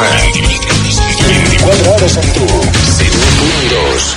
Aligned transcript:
Pomar. 0.00 0.20
24 1.28 1.92
horas 1.92 2.16
en 2.16 2.32
tu 2.32 2.46
segundos. 2.96 4.16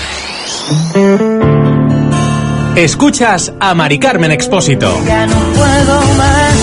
Escuchas 2.75 3.51
a 3.59 3.73
Mari 3.73 3.99
Carmen 3.99 4.31
Expósito. 4.31 5.03
Ya 5.05 5.25
no 5.27 5.35
puedo 5.35 6.01
más, 6.17 6.53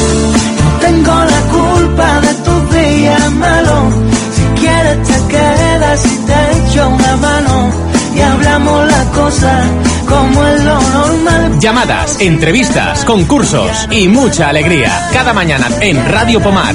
tengo 0.81 1.13
la 1.13 1.41
culpa 1.53 2.21
de 2.21 2.35
tu 2.35 2.61
día 2.75 3.19
malo. 3.31 3.91
Si 4.35 4.43
quieres 4.61 5.03
te 5.07 5.19
quedas 5.29 6.07
y 6.07 6.17
te 6.27 6.73
echo 6.73 6.89
una 6.89 7.17
mano 7.17 7.71
y 8.17 8.21
hablamos 8.21 8.87
la 8.91 9.05
cosa 9.13 9.65
como 10.09 10.47
es 10.47 10.65
lo 10.65 10.81
normal. 10.81 11.59
Llamadas, 11.61 12.21
entrevistas, 12.21 13.05
concursos 13.05 13.87
y 13.91 14.09
mucha 14.09 14.49
alegría. 14.49 14.91
Cada 15.13 15.33
mañana 15.33 15.69
en 15.81 16.05
Radio 16.11 16.41
Pomar. 16.41 16.75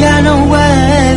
Ya 0.00 0.22
no 0.22 0.46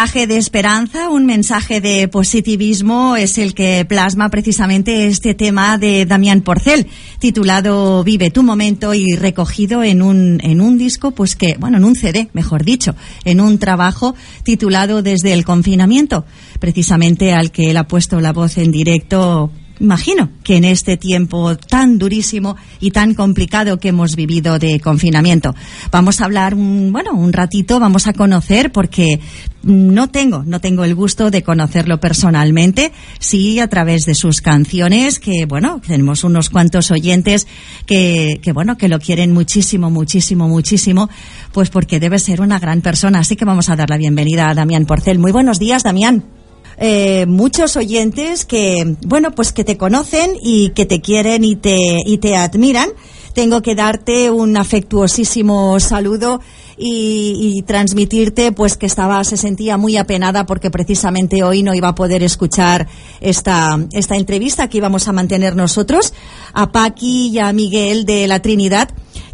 mensaje 0.00 0.26
de 0.26 0.38
esperanza, 0.38 1.10
un 1.10 1.26
mensaje 1.26 1.82
de 1.82 2.08
positivismo 2.08 3.16
es 3.16 3.36
el 3.36 3.52
que 3.52 3.84
plasma 3.86 4.30
precisamente 4.30 5.06
este 5.08 5.34
tema 5.34 5.76
de 5.76 6.06
Damián 6.06 6.40
Porcel, 6.40 6.86
titulado 7.18 8.02
Vive 8.02 8.30
tu 8.30 8.42
momento 8.42 8.94
y 8.94 9.14
recogido 9.14 9.82
en 9.82 10.00
un, 10.00 10.40
en 10.42 10.62
un 10.62 10.78
disco, 10.78 11.10
pues 11.10 11.36
que, 11.36 11.58
bueno, 11.60 11.76
en 11.76 11.84
un 11.84 11.96
CD, 11.96 12.30
mejor 12.32 12.64
dicho, 12.64 12.94
en 13.26 13.42
un 13.42 13.58
trabajo 13.58 14.14
titulado 14.42 15.02
Desde 15.02 15.34
el 15.34 15.44
confinamiento, 15.44 16.24
precisamente 16.60 17.34
al 17.34 17.50
que 17.50 17.70
él 17.70 17.76
ha 17.76 17.86
puesto 17.86 18.20
la 18.20 18.32
voz 18.32 18.56
en 18.56 18.72
directo 18.72 19.50
imagino 19.80 20.28
que 20.44 20.56
en 20.56 20.64
este 20.64 20.96
tiempo 20.96 21.56
tan 21.56 21.98
durísimo 21.98 22.56
y 22.78 22.90
tan 22.90 23.14
complicado 23.14 23.78
que 23.78 23.88
hemos 23.88 24.14
vivido 24.14 24.58
de 24.58 24.78
confinamiento. 24.78 25.54
Vamos 25.90 26.20
a 26.20 26.26
hablar 26.26 26.54
un, 26.54 26.92
bueno, 26.92 27.12
un 27.12 27.32
ratito, 27.32 27.80
vamos 27.80 28.06
a 28.06 28.12
conocer 28.12 28.70
porque 28.70 29.20
no 29.62 30.08
tengo, 30.08 30.42
no 30.44 30.60
tengo 30.60 30.84
el 30.84 30.94
gusto 30.94 31.30
de 31.30 31.42
conocerlo 31.42 31.98
personalmente, 31.98 32.92
sí 33.18 33.58
a 33.58 33.68
través 33.68 34.06
de 34.06 34.14
sus 34.14 34.40
canciones, 34.40 35.18
que 35.18 35.46
bueno, 35.46 35.80
tenemos 35.86 36.24
unos 36.24 36.50
cuantos 36.50 36.90
oyentes 36.90 37.46
que, 37.86 38.40
que 38.42 38.52
bueno, 38.52 38.76
que 38.76 38.88
lo 38.88 38.98
quieren 38.98 39.32
muchísimo, 39.32 39.90
muchísimo, 39.90 40.48
muchísimo, 40.48 41.08
pues 41.52 41.70
porque 41.70 42.00
debe 42.00 42.18
ser 42.18 42.40
una 42.40 42.58
gran 42.58 42.82
persona. 42.82 43.20
Así 43.20 43.36
que 43.36 43.44
vamos 43.44 43.68
a 43.68 43.76
dar 43.76 43.90
la 43.90 43.98
bienvenida 43.98 44.48
a 44.48 44.54
Damián 44.54 44.86
Porcel. 44.86 45.18
Muy 45.18 45.32
buenos 45.32 45.58
días, 45.58 45.82
Damián 45.82 46.39
eh, 46.82 47.26
muchos 47.26 47.76
oyentes 47.76 48.46
que, 48.46 48.96
bueno, 49.06 49.32
pues 49.32 49.52
que 49.52 49.64
te 49.64 49.76
conocen 49.76 50.32
y 50.42 50.70
que 50.70 50.86
te 50.86 51.02
quieren 51.02 51.44
y 51.44 51.54
te, 51.54 52.00
y 52.06 52.16
te 52.18 52.36
admiran. 52.36 52.88
Tengo 53.34 53.60
que 53.60 53.74
darte 53.74 54.30
un 54.30 54.56
afectuosísimo 54.56 55.78
saludo 55.78 56.40
y, 56.78 57.54
y, 57.58 57.62
transmitirte 57.62 58.50
pues 58.50 58.78
que 58.78 58.86
estaba 58.86 59.22
se 59.24 59.36
sentía 59.36 59.76
muy 59.76 59.98
apenada 59.98 60.46
porque 60.46 60.70
precisamente 60.70 61.42
hoy 61.42 61.62
no 61.62 61.74
iba 61.74 61.88
a 61.88 61.94
poder 61.94 62.22
escuchar 62.22 62.88
esta 63.20 63.78
esta 63.92 64.16
entrevista 64.16 64.68
que 64.68 64.78
íbamos 64.78 65.06
a 65.06 65.12
mantener 65.12 65.54
nosotros 65.54 66.14
a 66.54 66.72
Paqui 66.72 67.28
y 67.28 67.38
a 67.38 67.52
Miguel 67.52 68.06
de 68.06 68.26
la 68.26 68.40
Trinidad 68.40 68.88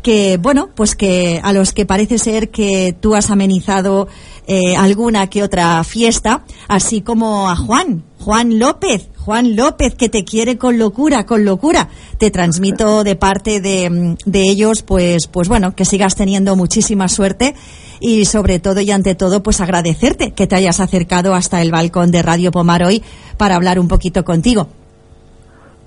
que 0.06 0.38
bueno 0.40 0.68
pues 0.72 0.94
que 0.94 1.40
a 1.42 1.52
los 1.52 1.72
que 1.72 1.84
parece 1.84 2.18
ser 2.18 2.50
que 2.50 2.94
tú 3.00 3.16
has 3.16 3.32
amenizado 3.32 4.06
eh, 4.46 4.76
alguna 4.76 5.28
que 5.28 5.42
otra 5.42 5.82
fiesta, 5.82 6.44
así 6.68 7.00
como 7.00 7.50
a 7.50 7.56
Juan, 7.56 8.04
Juan 8.20 8.60
López, 8.60 9.10
Juan 9.16 9.56
López, 9.56 9.96
que 9.96 10.08
te 10.08 10.24
quiere 10.24 10.58
con 10.58 10.78
locura, 10.78 11.26
con 11.26 11.44
locura. 11.44 11.88
Te 12.18 12.30
transmito 12.30 13.02
de 13.02 13.16
parte 13.16 13.60
de, 13.60 14.16
de 14.24 14.42
ellos, 14.42 14.84
pues, 14.84 15.26
pues 15.26 15.48
bueno, 15.48 15.74
que 15.74 15.84
sigas 15.84 16.14
teniendo 16.14 16.54
muchísima 16.54 17.08
suerte 17.08 17.56
y 17.98 18.26
sobre 18.26 18.60
todo 18.60 18.80
y 18.82 18.92
ante 18.92 19.16
todo, 19.16 19.42
pues 19.42 19.60
agradecerte 19.60 20.30
que 20.30 20.46
te 20.46 20.54
hayas 20.54 20.78
acercado 20.78 21.34
hasta 21.34 21.60
el 21.62 21.72
balcón 21.72 22.12
de 22.12 22.22
Radio 22.22 22.52
Pomar 22.52 22.84
hoy 22.84 23.02
para 23.36 23.56
hablar 23.56 23.80
un 23.80 23.88
poquito 23.88 24.24
contigo. 24.24 24.68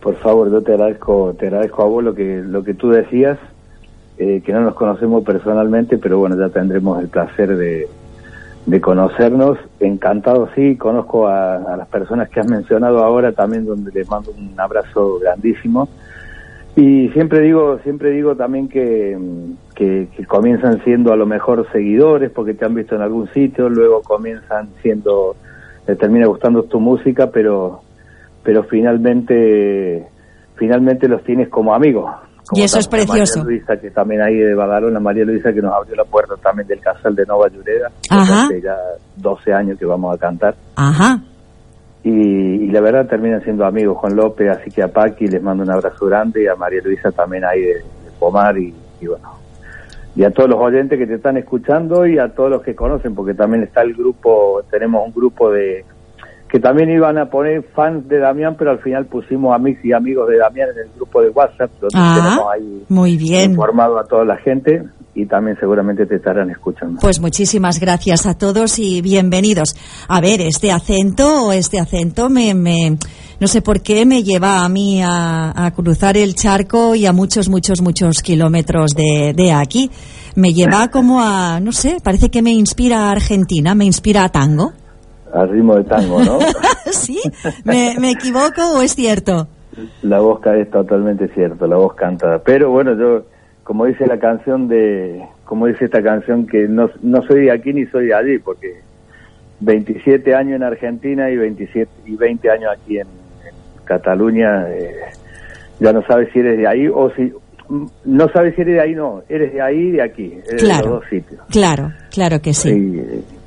Por 0.02 0.18
favor, 0.18 0.52
yo 0.52 0.62
te 0.62 0.74
agradezco, 0.74 1.34
te 1.40 1.48
agradezco 1.48 1.84
a 1.84 1.86
vos 1.86 2.04
lo 2.04 2.14
que, 2.14 2.42
lo 2.46 2.66
que 2.66 2.74
tú 2.74 2.90
decías, 2.90 3.40
eh, 4.22 4.42
que 4.46 4.52
no 4.52 4.60
nos 4.60 4.76
conocemos 4.76 5.24
personalmente, 5.24 5.98
pero 5.98 6.20
bueno, 6.20 6.38
ya 6.38 6.50
tendremos 6.50 7.02
el 7.02 7.08
placer 7.08 7.56
de, 7.56 7.88
de 8.66 8.82
conocernos. 8.82 9.58
Encantado, 9.80 10.50
sí, 10.56 10.76
conozco 10.76 11.30
a, 11.30 11.78
las 11.78 11.88
personas 11.88 12.28
que 12.28 12.42
has 12.42 12.48
mencionado 12.48 13.02
ahora 13.02 13.32
también, 13.32 13.66
donde 13.66 13.94
les 13.94 14.10
mando 14.10 14.32
un 14.32 14.60
abrazo 14.60 15.20
grandísimo. 15.20 15.88
Y 16.76 17.08
siempre 17.10 17.40
digo, 17.40 17.80
siempre 17.84 18.12
digo 18.12 18.36
también 18.36 18.68
que, 18.68 19.18
que, 19.74 20.10
comienzan 20.28 20.84
siendo 20.84 21.14
a 21.14 21.16
lo 21.16 21.26
mejor 21.26 21.66
seguidores 21.72 22.30
porque 22.30 22.54
te 22.54 22.66
han 22.66 22.76
visto 22.76 22.96
en 22.96 23.02
algún 23.02 23.30
sitio, 23.30 23.70
luego 23.70 24.02
comienzan 24.02 24.68
siendo, 24.82 25.38
termina 25.98 26.28
gustando 26.28 26.64
tu 26.64 26.82
música, 26.82 27.32
pero, 27.32 27.84
pero 28.44 28.64
finalmente, 28.64 30.06
finalmente 30.56 31.08
los 31.08 31.24
tienes 31.24 31.48
como 31.48 31.74
amigos, 31.74 32.12
y 32.54 32.62
eso 32.62 32.80
es 32.80 32.88
precioso. 32.88 33.40
María 33.40 33.58
Luisa, 33.58 33.78
que 33.78 33.92
también 33.92 34.22
ahí 34.22 34.36
de 34.36 34.54
Badalona, 34.56 35.00
María 35.00 35.26
Luisa, 35.26 35.54
que 35.54 35.62
nos 35.62 35.74
abrió 35.74 35.96
la 35.96 36.06
puerta 36.06 36.36
también 36.38 36.68
del 36.68 36.80
casal 36.80 37.16
de 37.16 37.26
Nova 37.26 37.48
Llureda. 37.50 37.92
Hace 38.10 38.62
ya 38.62 38.76
12 39.18 39.54
años 39.54 39.78
que 39.78 39.86
vamos 39.86 40.16
a 40.16 40.18
cantar. 40.18 40.56
Ajá. 40.76 41.22
Y, 42.04 42.68
la 42.72 42.82
verdad 42.82 43.08
terminan 43.08 43.44
siendo 43.44 43.66
amigos 43.66 43.98
Juan 43.98 44.16
López, 44.16 44.50
así 44.50 44.72
que 44.72 44.82
a 44.82 44.88
Paqui 44.88 45.28
les 45.28 45.42
mando 45.42 45.64
un 45.64 45.72
abrazo 45.72 46.06
grande 46.06 46.44
y 46.44 46.48
a 46.48 46.56
María 46.56 46.82
Luisa 46.84 47.12
también 47.12 47.44
ahí 47.44 47.62
de, 47.62 47.84
Pomar 48.20 48.58
y, 48.58 48.74
y 49.00 49.08
bueno, 49.08 49.40
y 50.16 50.24
a 50.24 50.32
todos 50.32 50.50
los 50.50 50.60
oyentes 50.60 51.00
que 51.00 51.08
te 51.08 51.16
están 51.16 51.38
escuchando 51.38 52.06
y 52.06 52.20
a 52.20 52.28
todos 52.30 52.50
los 52.50 52.62
que 52.62 52.76
conocen, 52.76 53.16
porque 53.16 53.34
también 53.34 53.64
está 53.64 53.82
el 53.82 53.94
grupo, 53.94 54.62
tenemos 54.70 55.06
un 55.06 55.14
grupo 55.14 55.52
de 55.52 55.86
que 56.50 56.60
también 56.60 56.90
iban 56.90 57.18
a 57.20 57.30
poner 57.30 57.64
fans 57.76 58.08
de 58.08 58.18
Damián, 58.18 58.56
pero 58.58 58.72
al 58.72 58.80
final 58.80 59.06
pusimos 59.06 59.54
amigos 59.56 59.86
y 59.86 59.94
amigos 59.94 60.28
de 60.30 60.38
Damián 60.38 60.70
en 60.74 60.88
el 60.88 60.96
grupo 60.96 61.22
de 61.22 61.30
WhatsApp, 61.30 61.70
donde 61.80 61.96
ah, 61.96 62.16
tenemos 62.16 62.46
ahí 62.52 62.86
muy 62.90 63.18
bien. 63.18 63.52
informado 63.52 64.00
a 64.00 64.04
toda 64.04 64.26
la 64.26 64.38
gente 64.38 64.84
y 65.14 65.28
también 65.28 65.58
seguramente 65.60 66.08
te 66.08 66.16
estarán 66.16 66.50
escuchando. 66.50 67.00
Pues 67.02 67.20
muchísimas 67.20 67.80
gracias 67.80 68.26
a 68.26 68.36
todos 68.36 68.80
y 68.80 69.02
bienvenidos. 69.02 69.76
A 70.08 70.22
ver, 70.22 70.42
este 70.42 70.72
acento, 70.72 71.52
este 71.52 71.80
acento 71.80 72.30
me, 72.30 72.56
me 72.56 72.98
no 73.40 73.48
sé 73.48 73.62
por 73.62 73.82
qué 73.82 74.08
me 74.08 74.24
lleva 74.24 74.66
a 74.66 74.70
mí 74.70 75.02
a, 75.04 75.72
cruzar 75.76 76.18
el 76.18 76.34
charco 76.34 76.96
y 76.96 77.06
a 77.06 77.14
muchos, 77.14 77.48
muchos, 77.48 77.82
muchos 77.82 78.24
kilómetros 78.24 78.92
de, 78.96 79.34
de 79.36 79.52
aquí. 79.52 79.92
Me 80.36 80.52
lleva 80.52 80.88
como 80.92 81.22
a, 81.22 81.60
no 81.60 81.74
sé, 81.74 81.98
parece 82.04 82.32
que 82.32 82.42
me 82.42 82.52
inspira 82.52 83.10
a 83.10 83.12
Argentina, 83.12 83.76
me 83.76 83.86
inspira 83.86 84.24
a 84.24 84.30
tango 84.30 84.74
al 85.34 85.50
ritmo 85.50 85.76
de 85.76 85.84
tango, 85.84 86.24
¿no? 86.24 86.40
¿Sí? 86.92 87.20
¿Me, 87.64 88.12
equivoco 88.12 88.62
o 88.76 88.82
es 88.82 88.96
cierto? 88.96 89.48
La 90.02 90.20
voz 90.20 90.46
es 90.46 90.70
totalmente 90.70 91.28
cierto, 91.30 91.68
la 91.68 91.78
voz 91.78 91.94
canta. 91.94 92.40
Pero 92.40 92.72
bueno, 92.72 92.98
yo, 92.98 93.24
como 93.64 93.86
dice 93.86 94.06
la 94.08 94.18
canción 94.20 94.68
de, 94.68 95.24
como 95.46 95.68
dice 95.68 95.86
esta 95.86 96.02
canción, 96.02 96.48
que 96.48 96.68
no, 96.68 96.90
no 97.02 97.22
soy 97.24 97.46
de 97.46 97.52
aquí 97.52 97.74
ni 97.74 97.86
soy 97.88 98.08
de 98.08 98.14
allí, 98.14 98.40
porque 98.40 98.82
27 99.62 100.36
años 100.36 100.56
en 100.56 100.64
Argentina 100.64 101.30
y 101.30 101.38
27 101.38 101.90
y 102.06 102.16
20 102.16 102.50
años 102.50 102.72
aquí 102.76 103.00
en, 103.00 103.08
en 103.08 103.86
Cataluña, 103.86 104.70
eh, 104.70 104.96
ya 105.80 105.94
no 105.94 106.02
sabes 106.06 106.30
si 106.34 106.40
eres 106.40 106.58
de 106.58 106.68
ahí 106.68 106.88
o 106.88 107.12
si 107.16 107.32
no 108.06 108.28
sabes 108.34 108.56
si 108.56 108.62
eres 108.62 108.76
de 108.76 108.82
ahí, 108.82 108.96
no, 108.96 109.22
eres 109.30 109.54
de 109.54 109.62
ahí 109.62 109.78
y 109.78 109.92
de 109.92 110.02
aquí, 110.02 110.26
eres 110.34 110.46
de 110.46 110.52
los 110.54 110.62
Claro, 110.64 110.90
dos 110.92 111.04
sitios. 111.10 111.40
claro, 111.50 111.92
claro 112.12 112.42
que 112.42 112.54
sí. 112.54 112.70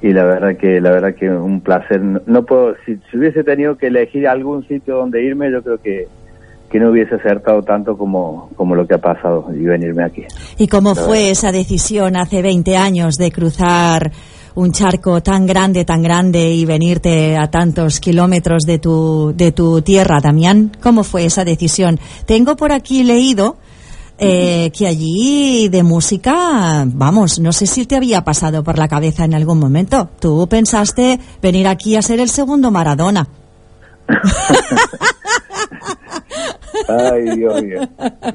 Y, 0.01 0.09
y 0.09 0.13
la 0.13 0.25
verdad 0.25 0.57
que 0.57 0.81
la 0.81 0.91
verdad 0.93 1.15
que 1.15 1.29
un 1.29 1.61
placer. 1.61 2.01
No, 2.01 2.21
no 2.27 2.45
puedo, 2.45 2.75
si, 2.87 2.97
si 3.11 3.17
hubiese 3.19 3.43
tenido 3.45 3.77
que 3.77 3.89
elegir 3.89 4.27
algún 4.29 4.67
sitio 4.69 4.97
donde 4.97 5.23
irme, 5.25 5.51
yo 5.51 5.63
creo 5.63 5.79
que 5.79 6.07
que 6.71 6.81
no 6.81 6.91
hubiese 6.91 7.17
acertado 7.17 7.61
tanto 7.63 7.99
como, 7.99 8.49
como 8.57 8.75
lo 8.75 8.87
que 8.87 8.95
ha 8.95 8.99
pasado 8.99 9.47
y 9.55 9.63
venirme 9.63 10.05
aquí. 10.05 10.23
¿Y 10.57 10.69
cómo 10.69 10.95
fue 10.95 11.31
esa 11.31 11.53
decisión 11.53 12.17
hace 12.17 12.41
20 12.41 12.79
años 12.79 13.17
de 13.17 13.31
cruzar 13.31 14.11
un 14.55 14.73
charco 14.73 15.23
tan 15.23 15.47
grande, 15.47 15.85
tan 15.85 16.03
grande 16.03 16.51
y 16.55 16.65
venirte 16.65 17.37
a 17.37 17.51
tantos 17.51 18.01
kilómetros 18.01 18.63
de 18.63 18.79
tu, 18.79 19.35
de 19.37 19.53
tu 19.53 19.83
tierra, 19.83 20.21
Damián? 20.23 20.73
¿Cómo 20.83 21.05
fue 21.05 21.27
esa 21.27 21.45
decisión? 21.45 22.01
Tengo 22.25 22.57
por 22.57 22.73
aquí 22.73 23.05
leído 23.05 23.59
eh, 24.19 24.71
que 24.77 24.87
allí 24.87 25.69
de 25.69 25.83
música, 25.83 26.85
vamos, 26.87 27.41
no 27.41 27.53
sé 27.53 27.67
si 27.67 27.87
te 27.87 27.97
había 27.97 28.23
pasado 28.23 28.63
por 28.63 28.79
la 28.79 28.89
cabeza 28.89 29.25
en 29.25 29.35
algún 29.35 29.59
momento. 29.59 30.09
Tú 30.21 30.47
pensaste 30.49 31.19
venir 31.41 31.67
aquí 31.67 31.97
a 31.97 32.03
ser 32.03 32.21
el 32.21 32.29
segundo 32.29 32.71
Maradona. 32.71 33.27
Ay, 36.89 37.37
Dios 37.37 37.63
mío. 37.63 37.81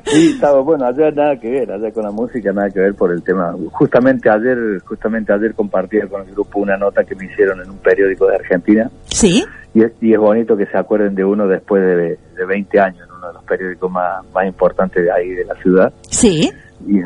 Sí, 0.05 0.31
estaba 0.33 0.61
bueno, 0.61 0.85
ayer 0.85 1.15
nada 1.15 1.39
que 1.39 1.49
ver, 1.49 1.71
ayer 1.71 1.93
con 1.93 2.03
la 2.03 2.11
música 2.11 2.51
nada 2.53 2.69
que 2.69 2.79
ver 2.79 2.95
por 2.95 3.11
el 3.11 3.23
tema. 3.23 3.55
Justamente 3.71 4.29
ayer, 4.29 4.79
justamente 4.85 5.33
ayer 5.33 5.53
compartí 5.53 5.99
con 6.09 6.21
el 6.21 6.31
grupo 6.33 6.59
una 6.59 6.77
nota 6.77 7.03
que 7.03 7.15
me 7.15 7.25
hicieron 7.25 7.61
en 7.61 7.69
un 7.69 7.77
periódico 7.77 8.27
de 8.27 8.35
Argentina 8.35 8.89
¿Sí? 9.09 9.45
y 9.73 9.83
es, 9.83 9.91
y 10.01 10.13
es 10.13 10.19
bonito 10.19 10.55
que 10.55 10.65
se 10.67 10.77
acuerden 10.77 11.15
de 11.15 11.23
uno 11.23 11.47
después 11.47 11.81
de, 11.81 12.17
de 12.35 12.45
20 12.45 12.79
años, 12.79 13.06
uno 13.17 13.27
de 13.27 13.33
los 13.33 13.43
periódicos 13.43 13.91
más, 13.91 14.23
más 14.33 14.45
importantes 14.47 15.03
de 15.03 15.11
ahí 15.11 15.29
de 15.29 15.45
la 15.45 15.55
ciudad 15.55 15.91
¿Sí? 16.09 16.49
y, 16.87 16.99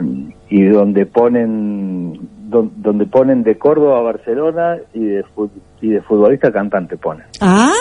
y 0.49 0.65
donde 0.67 1.05
ponen 1.05 2.19
don- 2.49 2.71
donde 2.77 3.05
ponen 3.05 3.43
de 3.43 3.57
Córdoba 3.57 3.99
a 3.99 4.01
Barcelona 4.01 4.77
y 4.93 5.05
de, 5.05 5.25
y 5.81 5.89
de 5.91 6.01
futbolista 6.01 6.49
a 6.49 6.51
cantante 6.51 6.97
ponen. 6.97 7.25
¿Ah? 7.41 7.71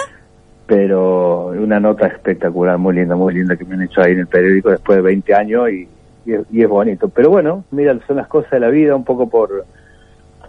pero 0.67 1.47
una 1.49 1.81
nota 1.81 2.07
espectacular, 2.07 2.79
muy 2.79 2.95
linda, 2.95 3.17
muy 3.17 3.35
linda 3.35 3.57
que 3.57 3.65
me 3.65 3.75
han 3.75 3.83
hecho 3.83 4.03
ahí 4.03 4.13
en 4.13 4.21
el 4.21 4.27
periódico 4.29 4.71
después 4.71 4.97
de 4.99 5.03
20 5.03 5.35
años 5.35 5.69
y, 5.69 5.89
y 6.25 6.33
es, 6.35 6.43
y 6.53 6.63
es 6.63 6.69
bonito. 6.69 7.09
Pero 7.09 7.29
bueno, 7.31 7.65
mira, 7.73 7.99
son 8.07 8.17
las 8.19 8.29
cosas 8.29 8.53
de 8.53 8.61
la 8.61 8.69
vida, 8.69 8.95
un 8.95 9.05
poco 9.05 9.29
por 9.29 9.65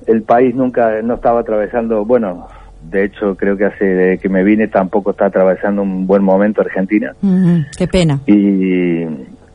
el 0.06 0.22
país 0.22 0.54
nunca, 0.54 1.02
no 1.02 1.16
estaba 1.16 1.40
atravesando, 1.40 2.06
bueno, 2.06 2.48
de 2.90 3.06
hecho 3.06 3.36
creo 3.36 3.58
que 3.58 3.66
hace 3.66 4.20
que 4.22 4.30
me 4.30 4.44
vine 4.44 4.68
tampoco 4.68 5.12
está 5.12 5.28
atravesando 5.28 5.82
un 5.82 6.08
buen 6.08 6.24
momento 6.24 6.62
Argentina 6.62 7.14
qué 7.78 7.88
pena. 7.88 8.20
y, 8.26 9.06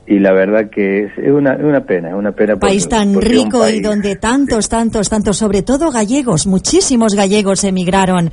y 0.07 0.19
la 0.21 0.33
verdad 0.33 0.71
que 0.71 1.05
es, 1.05 1.13
una, 1.19 1.57
una 1.57 1.81
pena, 1.85 2.11
es 2.11 2.15
una 2.15 2.33
pena. 2.33 2.55
Un 2.55 2.61
país 2.61 2.89
tan 2.89 3.21
rico 3.21 3.69
y 3.69 3.81
donde 3.81 4.17
tantos, 4.17 4.69
tantos, 4.69 5.09
tantos, 5.09 5.37
sobre 5.37 5.63
todo 5.63 5.91
gallegos, 5.91 6.47
muchísimos 6.47 7.15
gallegos 7.15 7.65
emigraron 7.65 8.31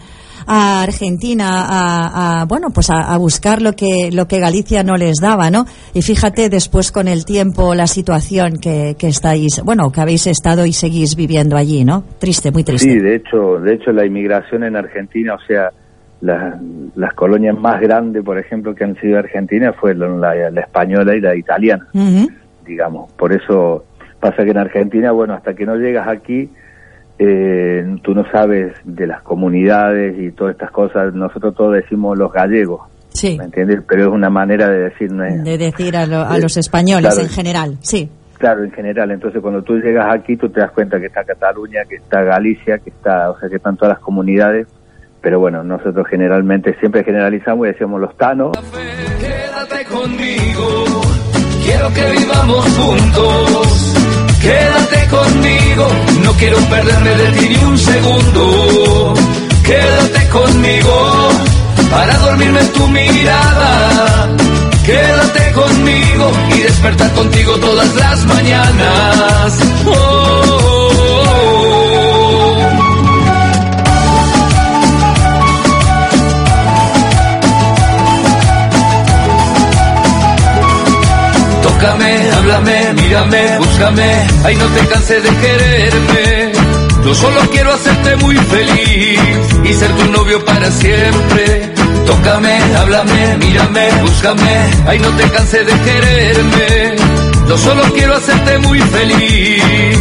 a 0.48 0.82
Argentina 0.84 1.66
a, 1.68 2.42
a, 2.42 2.46
bueno 2.46 2.70
pues 2.74 2.90
a, 2.90 3.14
a 3.14 3.18
buscar 3.18 3.62
lo 3.62 3.74
que 3.74 4.10
lo 4.12 4.28
que 4.28 4.40
Galicia 4.40 4.84
no 4.84 4.96
les 4.96 5.18
daba 5.22 5.50
no 5.50 5.66
y 5.94 6.02
fíjate 6.02 6.50
después 6.50 6.92
con 6.92 7.08
el 7.08 7.26
tiempo 7.26 7.76
la 7.76 7.88
situación 7.88 8.58
que, 8.58 8.96
que 8.98 9.08
estáis 9.08 9.62
bueno 9.64 9.92
que 9.92 10.02
habéis 10.02 10.28
estado 10.28 10.66
y 10.66 10.74
seguís 10.74 11.16
viviendo 11.16 11.56
allí 11.58 11.84
no 11.86 12.04
triste 12.20 12.52
muy 12.52 12.64
triste. 12.64 12.90
Sí, 12.92 13.00
de 13.00 13.16
hecho, 13.16 13.60
de 13.60 13.74
hecho 13.76 13.92
la 13.92 14.06
inmigración 14.06 14.64
en 14.64 14.76
Argentina, 14.76 15.36
o 15.36 15.40
sea, 15.48 15.70
la- 16.22 16.58
las 16.96 17.14
colonias 17.16 17.58
más 17.60 17.82
grandes, 17.82 18.24
por 18.24 18.38
ejemplo, 18.40 18.74
que 18.74 18.84
han 18.86 18.96
sido 19.02 19.20
Argentina 19.20 19.74
fue 19.74 19.94
la, 19.96 20.08
la- 20.08 20.50
la 20.52 20.62
española 20.62 21.16
y 21.16 21.22
la 21.22 21.36
italiana, 21.36 21.88
digamos. 22.66 23.12
Por 23.14 23.34
eso 23.34 23.86
pasa 24.20 24.44
que 24.44 24.52
en 24.52 24.58
Argentina, 24.58 25.12
bueno, 25.12 25.34
hasta 25.34 25.54
que 25.54 25.66
no 25.66 25.76
llegas 25.76 26.08
aquí, 26.08 26.50
eh, 27.20 27.86
tú 28.02 28.14
no 28.14 28.24
sabes 28.32 28.74
de 28.84 29.08
las 29.08 29.22
comunidades 29.22 30.16
y 30.20 30.32
todas 30.32 30.54
estas 30.54 30.72
cosas. 30.72 31.14
Nosotros 31.14 31.56
todos 31.56 31.74
decimos 31.76 32.18
los 32.18 32.32
gallegos, 32.34 32.82
sí 33.10 33.38
¿me 33.38 33.46
entiendes? 33.46 33.82
Pero 33.88 34.04
es 34.04 34.08
una 34.10 34.30
manera 34.30 34.68
de 34.70 34.80
decir, 34.90 35.12
no 35.12 35.24
de 35.24 35.58
decir 35.58 35.96
a, 35.96 36.06
lo- 36.06 36.22
a 36.26 36.38
los 36.40 36.58
españoles 36.58 37.14
Claro. 37.14 37.28
en 37.28 37.34
general 37.34 37.78
sí 37.82 38.10
Claro, 38.40 38.64
en 38.66 38.72
general. 38.72 39.10
Entonces, 39.12 39.42
cuando 39.42 39.62
tú 39.62 39.78
llegas 39.78 40.08
aquí, 40.14 40.36
tú 40.36 40.50
te 40.50 40.60
das 40.60 40.72
cuenta 40.72 41.00
que 41.00 41.06
está 41.06 41.24
Cataluña, 41.24 41.82
que 41.88 41.96
está 41.96 42.24
Galicia, 42.24 42.78
que 42.80 42.90
está, 42.90 43.30
o 43.32 43.40
sea, 43.40 43.48
que 43.48 43.56
están 43.56 43.78
todas 43.78 43.94
las 43.94 44.00
comunidades. 44.04 44.68
Pero 45.22 45.40
bueno, 45.40 45.64
nosotros 45.64 46.06
generalmente 46.10 46.76
siempre 46.82 47.06
generalizamos 47.06 47.66
y 47.68 47.72
decimos 47.72 48.02
los 48.02 48.18
tanos. 48.18 48.52
Quédate 49.22 49.86
conmigo, 49.86 51.02
quiero 51.64 51.88
que 51.94 52.20
vivamos 52.20 52.78
juntos. 52.78 54.03
Quédate 54.44 55.08
conmigo, 55.08 55.88
no 56.24 56.34
quiero 56.34 56.58
perderme 56.70 57.16
de 57.16 57.28
ti 57.32 57.50
ni 57.50 57.64
un 57.64 57.78
segundo. 57.78 59.14
Quédate 59.64 60.28
conmigo, 60.30 61.30
para 61.90 62.18
dormirme 62.18 62.60
en 62.60 62.74
tu 62.74 62.88
mirada. 62.90 64.30
Quédate 64.86 65.52
conmigo 65.54 66.32
y 66.58 66.60
despertar 66.60 67.12
contigo 67.14 67.56
todas 67.58 67.96
las 67.96 68.26
mañanas. 68.26 69.60
Oh, 69.86 70.73
Tócame, 81.84 82.32
háblame, 82.32 82.94
mírame, 82.94 83.58
búscame, 83.58 84.28
ay 84.46 84.56
no 84.56 84.66
te 84.68 84.88
canses 84.88 85.22
de 85.22 85.30
quererme. 85.30 86.52
Yo 87.04 87.14
solo 87.14 87.42
quiero 87.52 87.74
hacerte 87.74 88.16
muy 88.24 88.38
feliz 88.38 89.20
y 89.66 89.74
ser 89.74 89.92
tu 89.92 90.12
novio 90.14 90.46
para 90.46 90.72
siempre. 90.72 91.74
Tócame, 92.06 92.58
háblame, 92.78 93.38
mírame, 93.38 93.90
búscame, 94.02 94.52
ay 94.88 95.00
no 95.00 95.10
te 95.10 95.30
canses 95.30 95.66
de 95.66 95.74
quererme. 95.74 96.96
Yo 97.50 97.58
solo 97.58 97.84
quiero 97.94 98.16
hacerte 98.16 98.58
muy 98.60 98.80
feliz. 98.80 99.98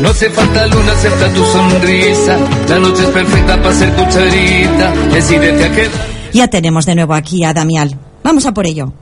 No 0.00 0.08
hace 0.08 0.30
falta 0.30 0.66
luna, 0.66 0.92
acepta 0.92 1.28
tu 1.34 1.44
sonrisa. 1.44 2.38
La 2.70 2.78
noche 2.78 3.02
es 3.02 3.10
perfecta 3.10 3.62
para 3.62 3.74
ser 3.74 3.92
cucharita. 3.92 4.92
Decídete 5.12 5.64
a 5.66 5.72
quedar. 5.72 6.06
ya 6.32 6.48
tenemos 6.48 6.86
de 6.86 6.94
nuevo 6.94 7.12
aquí 7.12 7.44
a 7.44 7.52
Damián 7.52 7.90
vamos 8.22 8.46
a 8.46 8.54
por 8.54 8.66
ello 8.66 8.92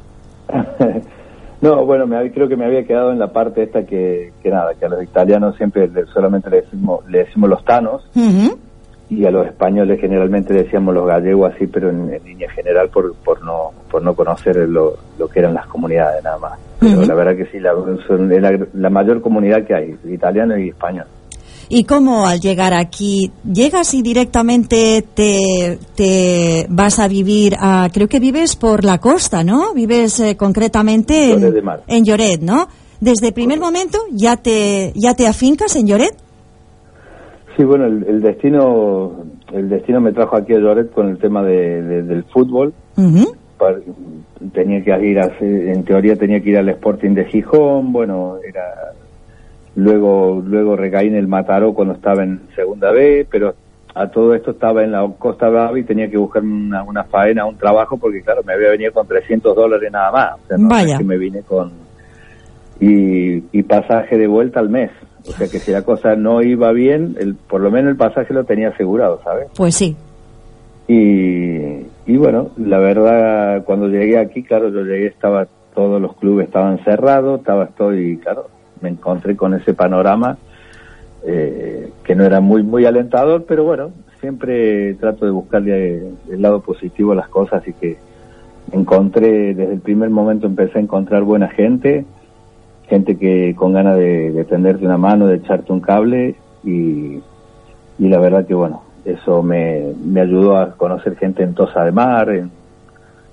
no, 1.61 1.85
bueno, 1.85 2.07
me, 2.07 2.31
creo 2.33 2.49
que 2.49 2.57
me 2.57 2.67
había 2.67 2.85
quedado 2.85 3.13
en 3.13 3.19
la 3.19 3.33
parte 3.33 3.63
esta 3.63 3.85
que, 3.85 4.33
que 4.43 4.51
nada, 4.51 4.75
que 4.75 4.85
a 4.87 4.89
los 4.89 5.03
italianos 5.03 5.57
siempre 5.57 5.89
le- 5.89 6.07
solamente 6.07 6.49
le 6.51 6.63
decimos, 6.63 7.05
le 7.09 7.19
decimos 7.19 7.51
los 7.51 7.65
tanos 7.65 8.09
y 9.11 9.25
a 9.25 9.31
los 9.31 9.47
españoles 9.47 10.01
generalmente 10.01 10.53
le 10.55 10.65
decíamos 10.65 10.95
los 10.95 11.07
gallegos 11.07 11.53
así, 11.55 11.67
pero 11.67 11.91
en, 11.91 12.13
en 12.13 12.25
línea 12.25 12.51
general 12.51 12.89
por, 12.91 13.15
por 13.17 13.43
no 13.45 13.73
por 13.91 14.03
no 14.03 14.15
conocer 14.15 14.57
lo, 14.69 14.95
lo 15.19 15.29
que 15.29 15.41
eran 15.41 15.55
las 15.55 15.67
comunidades 15.67 16.23
nada 16.23 16.39
más. 16.39 16.59
Pero 16.81 17.03
la 17.07 17.15
verdad 17.15 17.37
que 17.37 17.47
sí, 17.47 17.59
la, 17.59 17.73
son 18.07 18.29
la, 18.41 18.59
la 18.75 18.91
mayor 18.91 19.21
comunidad 19.21 19.65
que 19.65 19.75
hay, 19.75 19.97
italiano 20.05 20.57
y 20.59 20.69
español. 20.69 21.07
¿Y 21.71 21.85
cómo 21.85 22.27
al 22.27 22.41
llegar 22.41 22.73
aquí, 22.73 23.31
llegas 23.45 23.93
y 23.93 24.01
directamente 24.03 25.05
te, 25.15 25.79
te 25.95 26.67
vas 26.71 26.99
a 26.99 27.09
vivir 27.09 27.57
a, 27.59 27.89
creo 27.93 28.09
que 28.09 28.21
vives 28.21 28.57
por 28.57 28.85
la 28.85 28.99
costa, 28.99 29.45
¿no? 29.45 29.75
Vives 29.75 30.19
eh, 30.21 30.37
concretamente 30.37 31.37
de 31.37 31.59
en, 31.59 31.65
Mar. 31.65 31.83
en 31.87 32.05
Lloret, 32.05 32.41
¿no? 32.41 32.69
Desde 33.01 33.29
el 33.29 33.33
primer 33.35 33.61
momento 33.61 33.99
ya 34.11 34.37
te, 34.37 34.93
ya 34.95 35.15
te 35.15 35.27
afincas 35.27 35.77
en 35.77 35.87
Lloret. 35.87 36.15
Sí, 37.57 37.65
bueno, 37.65 37.85
el, 37.87 38.05
el 38.09 38.23
destino 38.23 39.25
el 39.53 39.69
destino 39.69 40.01
me 40.01 40.13
trajo 40.13 40.37
aquí 40.37 40.55
a 40.55 40.59
Lloret 40.59 40.91
con 40.93 41.09
el 41.09 41.19
tema 41.19 41.43
de, 41.43 41.83
de- 41.83 42.03
del 42.03 42.25
fútbol. 42.25 42.73
Tenía 44.55 44.83
que 44.85 45.07
ir 45.07 45.19
a 45.19 45.31
en 45.41 45.85
teoría 45.85 46.17
tenía 46.17 46.41
que 46.41 46.51
ir 46.51 46.59
al 46.59 46.69
Sporting 46.69 47.11
de 47.15 47.25
Gijón, 47.27 47.93
bueno, 47.93 48.37
era 48.49 48.93
luego 49.79 50.43
luego 50.45 50.75
recaí 50.77 51.07
en 51.07 51.15
el 51.15 51.29
Mataró 51.29 51.73
cuando 51.73 51.95
estaba 51.95 52.25
en 52.25 52.41
segunda 52.55 52.91
B, 52.91 53.27
pero 53.31 53.55
a 53.95 54.09
todo 54.09 54.35
esto 54.35 54.51
estaba 54.51 54.83
en 54.83 54.93
la 54.93 55.09
Costa 55.19 55.49
Brava 55.49 55.79
y 55.79 55.85
tenía 55.85 56.11
que 56.11 56.19
buscar 56.19 56.43
una, 56.43 56.83
una 56.83 57.05
faena, 57.05 57.47
un 57.47 57.57
trabajo, 57.57 57.97
porque 57.97 58.23
claro, 58.23 58.43
me 58.45 58.55
había 58.55 58.71
venido 58.71 58.93
con 58.93 59.07
300 59.07 59.55
dólares 59.55 59.91
nada 59.93 60.11
más, 60.11 60.35
o 60.45 60.47
sea, 60.49 60.59
no 60.59 60.69
Vaya. 60.69 60.95
es 60.95 60.99
que 60.99 61.05
me 61.05 61.17
vine 61.17 61.43
con 61.43 61.71
y, 62.81 63.43
y 63.57 63.63
pasaje 63.63 64.19
de 64.19 64.27
vuelta 64.27 64.61
al 64.61 64.69
mes, 64.69 64.91
o 65.21 65.33
sea 65.33 65.49
que 65.49 65.59
si 65.59 65.71
la 65.71 65.83
cosa 65.83 66.17
no 66.17 66.43
iba 66.43 66.73
bien, 66.73 67.17
el, 67.19 67.35
por 67.37 67.61
lo 67.61 67.71
menos 67.71 67.91
el 67.91 67.97
pasaje 67.97 68.35
lo 68.35 68.45
tenía 68.45 68.71
asegurado, 68.71 69.21
¿sabes? 69.23 69.49
Pues 69.57 69.75
sí. 69.77 69.97
Y, 70.89 71.87
y 72.07 72.17
bueno, 72.17 72.51
la 72.57 72.79
verdad, 72.79 73.63
cuando 73.65 73.89
llegué 73.89 74.19
aquí, 74.19 74.43
claro, 74.43 74.71
yo 74.71 74.83
llegué, 74.83 75.07
estaba, 75.07 75.47
todos 75.75 76.01
los 76.01 76.17
clubes 76.17 76.47
estaban 76.47 76.83
cerrados, 76.85 77.41
estaba 77.41 77.67
todo 77.67 77.95
y 77.95 78.17
claro, 78.17 78.49
me 78.83 78.91
encontré 78.91 79.37
con 79.37 79.55
ese 79.55 79.75
panorama 79.75 80.39
eh, 81.25 81.91
que 82.05 82.15
no 82.15 82.25
era 82.25 82.41
muy 82.41 82.63
muy 82.63 82.85
alentador, 82.87 83.45
pero 83.47 83.65
bueno, 83.65 83.91
siempre 84.21 84.95
trato 84.95 85.25
de 85.25 85.31
buscarle 85.31 86.13
el 86.31 86.43
lado 86.43 86.61
positivo 86.61 87.13
a 87.13 87.17
las 87.17 87.29
cosas, 87.29 87.63
así 87.63 87.73
que 87.73 87.99
encontré, 88.73 89.55
desde 89.55 89.75
el 89.75 89.81
primer 89.81 90.11
momento 90.11 90.47
empecé 90.47 90.79
a 90.79 90.83
encontrar 90.83 91.23
buena 91.23 91.49
gente, 91.49 92.05
gente 92.89 93.17
que 93.17 93.55
con 93.57 93.73
ganas 93.73 93.97
de, 93.97 94.33
de 94.33 94.45
tenderte 94.45 94.85
una 94.85 94.99
mano, 94.99 95.27
de 95.27 95.37
echarte 95.37 95.73
un 95.73 95.81
cable 95.81 96.37
y, 96.65 97.21
y 97.99 98.09
la 98.09 98.19
verdad 98.19 98.47
que 98.47 98.55
bueno, 98.55 98.83
eso 99.05 99.43
me, 99.43 99.93
me 100.05 100.21
ayudó 100.21 100.57
a 100.57 100.73
conocer 100.73 101.17
gente 101.17 101.43
en 101.43 101.55
Tosa 101.55 101.85
de 101.85 101.93
Mar, 101.93 102.49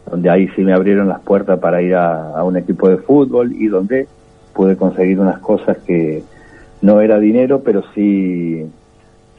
donde 0.10 0.30
ahí 0.30 0.48
sí 0.56 0.64
me 0.64 0.74
abrieron 0.74 1.08
las 1.08 1.20
puertas 1.20 1.60
para 1.60 1.82
ir 1.82 1.96
a, 1.96 2.32
a 2.32 2.44
un 2.44 2.58
equipo 2.58 2.90
de 2.90 2.98
fútbol 2.98 3.54
y 3.54 3.68
donde 3.68 4.08
pude 4.56 4.78
conseguir 4.78 5.20
unas 5.20 5.40
cosas 5.40 5.78
que 5.86 6.24
no 6.82 7.02
era 7.02 7.20
dinero, 7.20 7.62
pero 7.64 7.84
sí, 7.94 8.66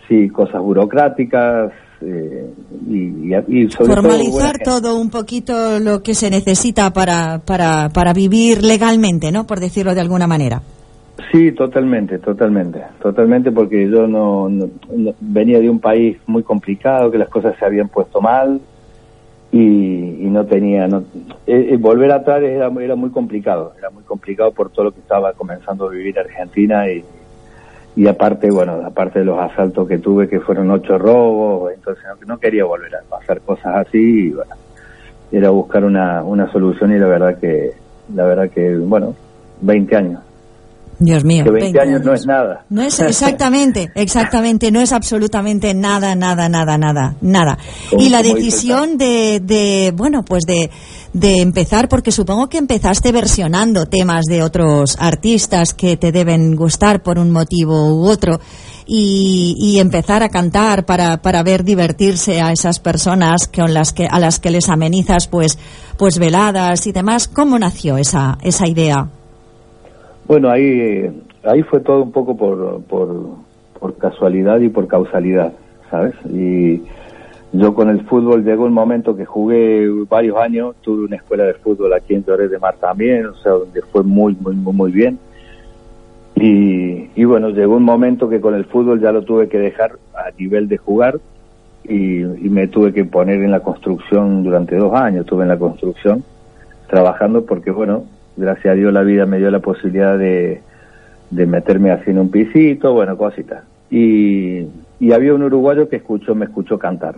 sí 0.06 0.28
cosas 0.28 0.60
burocráticas, 0.60 1.72
eh, 2.02 2.50
y, 2.90 3.34
y, 3.34 3.70
sobre 3.70 3.94
Formalizar 3.94 4.58
todo, 4.62 4.82
todo, 4.82 5.00
un 5.00 5.08
poquito 5.08 5.80
lo 5.80 6.02
que 6.02 6.14
se 6.14 6.28
necesita 6.28 6.92
para, 6.92 7.38
para, 7.38 7.88
para 7.88 8.12
vivir 8.12 8.62
legalmente, 8.62 9.32
¿no? 9.32 9.46
Por 9.46 9.60
decirlo 9.60 9.94
de 9.94 10.02
alguna 10.02 10.26
manera. 10.26 10.60
Sí, 11.32 11.52
totalmente, 11.52 12.18
totalmente, 12.18 12.82
totalmente, 13.00 13.50
porque 13.50 13.88
yo 13.88 14.06
no, 14.06 14.50
no, 14.50 14.68
no, 14.94 15.14
venía 15.20 15.58
de 15.58 15.70
un 15.70 15.80
país 15.80 16.18
muy 16.26 16.42
complicado, 16.42 17.10
que 17.10 17.16
las 17.16 17.30
cosas 17.30 17.56
se 17.58 17.64
habían 17.64 17.88
puesto 17.88 18.20
mal 18.20 18.60
y, 19.56 20.26
y 20.26 20.30
no 20.30 20.44
tenía, 20.44 20.86
no, 20.86 20.98
eh, 21.46 21.68
eh, 21.70 21.76
volver 21.78 22.12
atrás 22.12 22.42
era, 22.42 22.70
era 22.80 22.94
muy 22.94 23.10
complicado, 23.10 23.72
era 23.78 23.88
muy 23.88 24.02
complicado 24.02 24.52
por 24.52 24.70
todo 24.70 24.86
lo 24.86 24.92
que 24.92 25.00
estaba 25.00 25.32
comenzando 25.32 25.86
a 25.86 25.90
vivir 25.90 26.18
Argentina 26.18 26.90
y, 26.90 27.02
y 27.96 28.06
aparte, 28.06 28.50
bueno, 28.50 28.82
aparte 28.84 29.20
de 29.20 29.24
los 29.24 29.38
asaltos 29.38 29.88
que 29.88 29.96
tuve, 29.98 30.28
que 30.28 30.40
fueron 30.40 30.70
ocho 30.70 30.98
robos, 30.98 31.72
entonces 31.72 32.04
no, 32.26 32.38
quería 32.38 32.66
volver 32.66 32.94
a 32.96 33.02
pasar 33.08 33.40
cosas 33.40 33.86
así, 33.86 34.30
bueno, 34.30 34.54
era 35.32 35.48
buscar 35.48 35.84
una, 35.84 36.22
una 36.22 36.52
solución 36.52 36.92
y 36.94 36.98
la 36.98 37.06
verdad 37.06 37.38
que, 37.38 37.72
la 38.14 38.26
verdad 38.26 38.50
que, 38.50 38.76
bueno, 38.76 39.14
20 39.62 39.96
años. 39.96 40.20
Dios 40.98 41.24
mío. 41.24 41.44
Que 41.44 41.50
20, 41.50 41.64
20 41.64 41.80
años, 41.80 41.94
años, 41.94 42.06
no 42.06 42.14
es 42.14 42.26
nada. 42.26 42.64
No 42.70 42.82
es 42.82 43.00
exactamente, 43.00 43.90
exactamente, 43.94 44.70
no 44.70 44.80
es 44.80 44.92
absolutamente 44.92 45.74
nada, 45.74 46.14
nada, 46.14 46.48
nada, 46.48 46.78
nada, 46.78 47.14
nada. 47.20 47.58
Y 47.98 48.08
la 48.08 48.22
decisión 48.22 48.96
de, 48.96 49.40
de, 49.44 49.92
bueno, 49.94 50.24
pues 50.24 50.44
de, 50.44 50.70
de 51.12 51.42
empezar, 51.42 51.88
porque 51.88 52.12
supongo 52.12 52.48
que 52.48 52.58
empezaste 52.58 53.12
versionando 53.12 53.86
temas 53.86 54.24
de 54.24 54.42
otros 54.42 54.96
artistas 54.98 55.74
que 55.74 55.96
te 55.96 56.12
deben 56.12 56.56
gustar 56.56 57.02
por 57.02 57.18
un 57.18 57.30
motivo 57.30 57.94
u 57.94 58.06
otro. 58.06 58.40
Y, 58.88 59.56
y, 59.58 59.80
empezar 59.80 60.22
a 60.22 60.28
cantar 60.28 60.86
para, 60.86 61.20
para 61.20 61.42
ver 61.42 61.64
divertirse 61.64 62.40
a 62.40 62.52
esas 62.52 62.78
personas 62.78 63.48
con 63.48 63.74
las 63.74 63.92
que, 63.92 64.06
a 64.06 64.20
las 64.20 64.38
que 64.38 64.52
les 64.52 64.68
amenizas 64.68 65.26
pues, 65.26 65.58
pues 65.98 66.20
veladas 66.20 66.86
y 66.86 66.92
demás. 66.92 67.26
¿Cómo 67.26 67.58
nació 67.58 67.96
esa, 67.96 68.38
esa 68.42 68.68
idea? 68.68 69.08
Bueno, 70.26 70.50
ahí, 70.50 71.08
ahí 71.44 71.62
fue 71.62 71.80
todo 71.80 72.02
un 72.02 72.10
poco 72.10 72.36
por, 72.36 72.82
por, 72.82 73.08
por 73.78 73.96
casualidad 73.96 74.58
y 74.60 74.68
por 74.68 74.88
causalidad, 74.88 75.52
¿sabes? 75.88 76.14
Y 76.32 76.82
yo 77.52 77.74
con 77.74 77.88
el 77.88 78.04
fútbol 78.06 78.44
llegó 78.44 78.64
un 78.64 78.72
momento 78.72 79.16
que 79.16 79.24
jugué 79.24 79.88
varios 80.08 80.36
años, 80.38 80.74
tuve 80.80 81.04
una 81.04 81.16
escuela 81.16 81.44
de 81.44 81.54
fútbol 81.54 81.92
aquí 81.92 82.14
en 82.14 82.24
Torres 82.24 82.50
de 82.50 82.58
Mar 82.58 82.74
también, 82.80 83.26
o 83.26 83.34
sea, 83.36 83.52
donde 83.52 83.82
fue 83.82 84.02
muy, 84.02 84.36
muy, 84.40 84.56
muy, 84.56 84.74
muy 84.74 84.90
bien. 84.90 85.18
Y, 86.34 87.08
y 87.14 87.24
bueno, 87.24 87.50
llegó 87.50 87.76
un 87.76 87.84
momento 87.84 88.28
que 88.28 88.40
con 88.40 88.54
el 88.54 88.64
fútbol 88.64 89.00
ya 89.00 89.12
lo 89.12 89.22
tuve 89.22 89.48
que 89.48 89.58
dejar 89.58 89.92
a 90.12 90.30
nivel 90.36 90.68
de 90.68 90.76
jugar 90.76 91.18
y, 91.84 92.20
y 92.20 92.50
me 92.50 92.66
tuve 92.66 92.92
que 92.92 93.04
poner 93.04 93.42
en 93.42 93.52
la 93.52 93.60
construcción 93.60 94.42
durante 94.42 94.76
dos 94.76 94.92
años, 94.92 95.20
estuve 95.20 95.44
en 95.44 95.50
la 95.50 95.58
construcción 95.58 96.24
trabajando 96.88 97.46
porque, 97.46 97.70
bueno, 97.70 98.04
gracias 98.36 98.72
a 98.72 98.74
Dios 98.74 98.92
la 98.92 99.02
vida 99.02 99.26
me 99.26 99.38
dio 99.38 99.50
la 99.50 99.60
posibilidad 99.60 100.18
de, 100.18 100.60
de 101.30 101.46
meterme 101.46 101.90
así 101.90 102.10
en 102.10 102.18
un 102.18 102.30
pisito, 102.30 102.92
bueno, 102.92 103.16
cositas. 103.16 103.64
Y, 103.90 104.66
y 105.00 105.12
había 105.12 105.34
un 105.34 105.42
uruguayo 105.42 105.88
que 105.88 105.96
escuchó, 105.96 106.34
me 106.34 106.46
escuchó 106.46 106.78
cantar. 106.78 107.16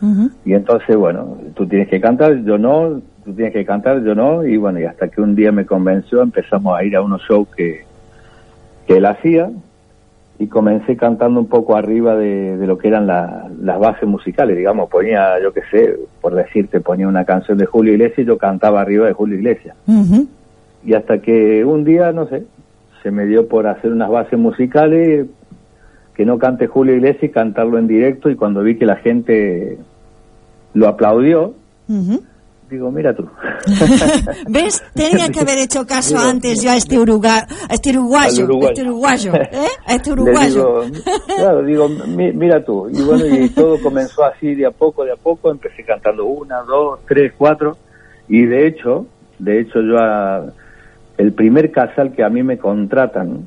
Uh 0.00 0.06
-huh. 0.06 0.30
Y 0.44 0.52
entonces, 0.52 0.94
bueno, 0.96 1.38
tú 1.54 1.66
tienes 1.66 1.88
que 1.88 2.00
cantar, 2.00 2.42
yo 2.44 2.58
no, 2.58 3.00
tú 3.24 3.32
tienes 3.32 3.52
que 3.52 3.64
cantar, 3.64 4.02
yo 4.04 4.14
no, 4.14 4.44
y 4.44 4.56
bueno, 4.56 4.78
y 4.78 4.84
hasta 4.84 5.08
que 5.08 5.20
un 5.20 5.34
día 5.34 5.52
me 5.52 5.64
convenció, 5.64 6.22
empezamos 6.22 6.78
a 6.78 6.84
ir 6.84 6.96
a 6.96 7.02
unos 7.02 7.22
shows 7.22 7.48
que, 7.56 7.84
que 8.86 8.98
él 8.98 9.06
hacía, 9.06 9.50
y 10.38 10.48
comencé 10.48 10.96
cantando 10.96 11.40
un 11.40 11.46
poco 11.46 11.76
arriba 11.76 12.14
de, 12.14 12.58
de 12.58 12.66
lo 12.66 12.76
que 12.76 12.88
eran 12.88 13.06
la, 13.06 13.48
las 13.60 13.78
bases 13.78 14.06
musicales, 14.08 14.56
digamos, 14.56 14.90
ponía, 14.90 15.40
yo 15.40 15.52
qué 15.52 15.62
sé, 15.70 15.96
por 16.20 16.34
decirte, 16.34 16.80
ponía 16.80 17.08
una 17.08 17.24
canción 17.24 17.56
de 17.56 17.64
Julio 17.66 17.94
Iglesias 17.94 18.18
y 18.18 18.24
yo 18.24 18.36
cantaba 18.36 18.80
arriba 18.80 19.06
de 19.06 19.14
Julio 19.14 19.36
Iglesias. 19.36 19.76
Uh 19.86 20.02
-huh. 20.02 20.26
Y 20.84 20.94
hasta 20.94 21.18
que 21.18 21.64
un 21.64 21.84
día, 21.84 22.12
no 22.12 22.28
sé, 22.28 22.44
se 23.02 23.10
me 23.10 23.24
dio 23.24 23.48
por 23.48 23.66
hacer 23.66 23.92
unas 23.92 24.10
bases 24.10 24.38
musicales, 24.38 25.26
que 26.14 26.26
no 26.26 26.38
cante 26.38 26.66
Julio 26.66 26.94
Iglesias 26.94 27.24
y 27.24 27.28
cantarlo 27.30 27.78
en 27.78 27.86
directo, 27.86 28.28
y 28.28 28.36
cuando 28.36 28.62
vi 28.62 28.76
que 28.76 28.86
la 28.86 28.96
gente 28.96 29.78
lo 30.74 30.86
aplaudió, 30.88 31.54
uh 31.88 31.92
-huh. 31.92 32.20
Digo, 32.70 32.90
mira 32.90 33.14
tú. 33.14 33.28
¿Ves? 34.48 34.82
Tenía 34.94 35.28
que 35.30 35.40
haber 35.40 35.58
hecho 35.58 35.86
caso 35.86 36.16
digo, 36.16 36.28
antes 36.28 36.62
yo 36.62 36.70
a 36.70 36.76
este, 36.76 36.98
uruga, 36.98 37.46
a 37.68 37.74
este 37.74 37.90
uruguayo, 37.90 38.44
uruguayo, 38.44 38.68
este 38.68 38.82
uruguayo, 38.82 39.34
¿eh? 39.34 39.68
A 39.86 39.94
este 39.94 40.12
uruguayo. 40.12 40.82
Digo, 40.82 41.02
claro, 41.36 41.62
digo, 41.62 41.88
mira 41.88 42.64
tú. 42.64 42.88
Y 42.90 43.02
bueno, 43.02 43.26
y 43.26 43.48
todo 43.54 43.80
comenzó 43.82 44.24
así 44.24 44.54
de 44.54 44.66
a 44.66 44.70
poco, 44.70 45.04
de 45.04 45.12
a 45.12 45.16
poco, 45.16 45.50
empecé 45.50 45.84
cantando 45.84 46.24
una, 46.24 46.62
dos, 46.62 47.00
tres, 47.06 47.32
cuatro, 47.36 47.76
y 48.28 48.44
de 48.44 48.66
hecho, 48.66 49.06
de 49.38 49.60
hecho 49.60 49.80
yo 49.80 49.98
a, 49.98 50.44
el 51.18 51.32
primer 51.32 51.70
casal 51.70 52.12
que 52.12 52.24
a 52.24 52.28
mí 52.28 52.42
me 52.42 52.58
contratan, 52.58 53.44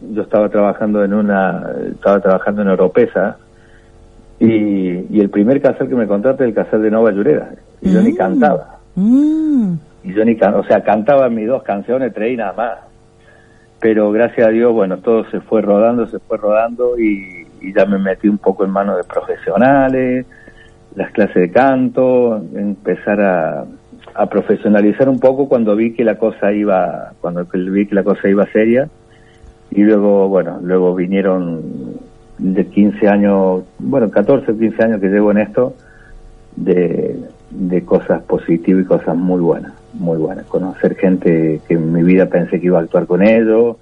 yo 0.00 0.22
estaba 0.22 0.48
trabajando 0.48 1.04
en 1.04 1.14
una, 1.14 1.72
estaba 1.92 2.20
trabajando 2.20 2.62
en 2.62 2.68
Oropesa, 2.68 3.38
y, 4.38 5.16
y 5.16 5.20
el 5.20 5.30
primer 5.30 5.60
casal 5.60 5.88
que 5.88 5.94
me 5.94 6.06
contrata 6.06 6.44
es 6.44 6.48
el 6.48 6.54
casal 6.54 6.82
de 6.82 6.90
Nova 6.90 7.10
Llureda, 7.10 7.50
y 7.80 7.92
yo 7.92 8.00
mm. 8.00 8.04
ni 8.04 8.14
cantaba. 8.14 8.78
Mm. 8.94 9.74
Y 10.04 10.14
yo 10.14 10.24
ni 10.24 10.36
can, 10.36 10.54
o 10.54 10.64
sea, 10.64 10.82
cantaba 10.82 11.28
mis 11.28 11.48
dos 11.48 11.62
canciones, 11.62 12.12
tres 12.14 12.32
y 12.32 12.36
nada 12.36 12.52
más. 12.52 12.78
Pero 13.80 14.10
gracias 14.12 14.46
a 14.46 14.50
Dios, 14.50 14.72
bueno, 14.72 14.98
todo 14.98 15.24
se 15.30 15.40
fue 15.40 15.62
rodando, 15.62 16.06
se 16.06 16.18
fue 16.18 16.38
rodando 16.38 16.98
y, 16.98 17.46
y 17.60 17.74
ya 17.74 17.84
me 17.86 17.98
metí 17.98 18.28
un 18.28 18.38
poco 18.38 18.64
en 18.64 18.70
manos 18.70 18.96
de 18.96 19.04
profesionales, 19.04 20.26
las 20.94 21.10
clases 21.10 21.34
de 21.34 21.50
canto, 21.50 22.36
empezar 22.54 23.20
a, 23.20 23.64
a 24.14 24.26
profesionalizar 24.26 25.08
un 25.08 25.20
poco 25.20 25.48
cuando 25.48 25.76
vi 25.76 25.92
que 25.92 26.04
la 26.04 26.16
cosa 26.16 26.52
iba, 26.52 27.12
cuando 27.20 27.44
vi 27.44 27.86
que 27.86 27.94
la 27.94 28.02
cosa 28.02 28.28
iba 28.28 28.46
seria 28.46 28.88
y 29.70 29.82
luego, 29.82 30.28
bueno, 30.28 30.58
luego 30.62 30.94
vinieron 30.94 31.62
de 32.38 32.66
15 32.66 33.08
años, 33.08 33.64
bueno, 33.78 34.10
14 34.10 34.52
o 34.52 34.58
15 34.58 34.82
años 34.82 35.00
que 35.00 35.08
llevo 35.08 35.30
en 35.30 35.38
esto, 35.38 35.74
de, 36.56 37.18
de 37.50 37.84
cosas 37.84 38.22
positivas 38.22 38.84
y 38.84 38.86
cosas 38.86 39.16
muy 39.16 39.40
buenas, 39.40 39.72
muy 39.94 40.18
buenas. 40.18 40.46
Conocer 40.46 40.96
gente 40.96 41.60
que 41.66 41.74
en 41.74 41.92
mi 41.92 42.02
vida 42.02 42.26
pensé 42.26 42.60
que 42.60 42.66
iba 42.66 42.78
a 42.78 42.82
actuar 42.82 43.06
con 43.06 43.22
ellos, 43.22 43.76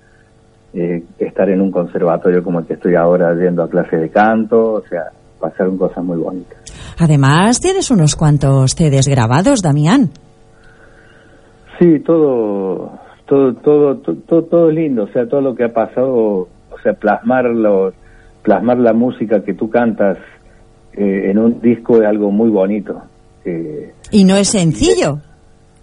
eh, 0.72 1.02
estar 1.18 1.48
en 1.48 1.60
un 1.60 1.70
conservatorio 1.70 2.42
como 2.42 2.60
el 2.60 2.66
que 2.66 2.74
estoy 2.74 2.94
ahora 2.94 3.34
yendo 3.34 3.62
a 3.62 3.68
clase 3.68 3.96
de 3.96 4.08
canto, 4.10 4.74
o 4.74 4.82
sea, 4.82 5.04
pasaron 5.40 5.78
cosas 5.78 6.04
muy 6.04 6.18
bonitas. 6.18 6.58
Además, 6.98 7.60
tienes 7.60 7.90
unos 7.90 8.16
cuantos 8.16 8.72
CDs 8.72 9.08
grabados, 9.08 9.62
Damián. 9.62 10.10
Sí, 11.78 12.00
todo, 12.00 12.98
todo, 13.26 13.54
todo, 13.54 13.96
todo, 13.98 14.42
todo 14.44 14.68
es 14.68 14.74
lindo, 14.74 15.04
o 15.04 15.08
sea, 15.08 15.26
todo 15.26 15.40
lo 15.40 15.54
que 15.54 15.64
ha 15.64 15.72
pasado, 15.72 16.12
o 16.12 16.78
sea, 16.82 16.92
plasmar 16.94 17.46
los, 17.46 17.94
plasmar 18.44 18.78
la 18.78 18.92
música 18.92 19.42
que 19.42 19.54
tú 19.54 19.68
cantas 19.68 20.18
eh, 20.92 21.30
en 21.30 21.38
un 21.38 21.60
disco 21.60 22.00
es 22.00 22.06
algo 22.06 22.30
muy 22.30 22.50
bonito. 22.50 23.02
Eh, 23.44 23.92
y 24.12 24.24
no 24.24 24.36
es 24.36 24.48
sencillo. 24.48 25.18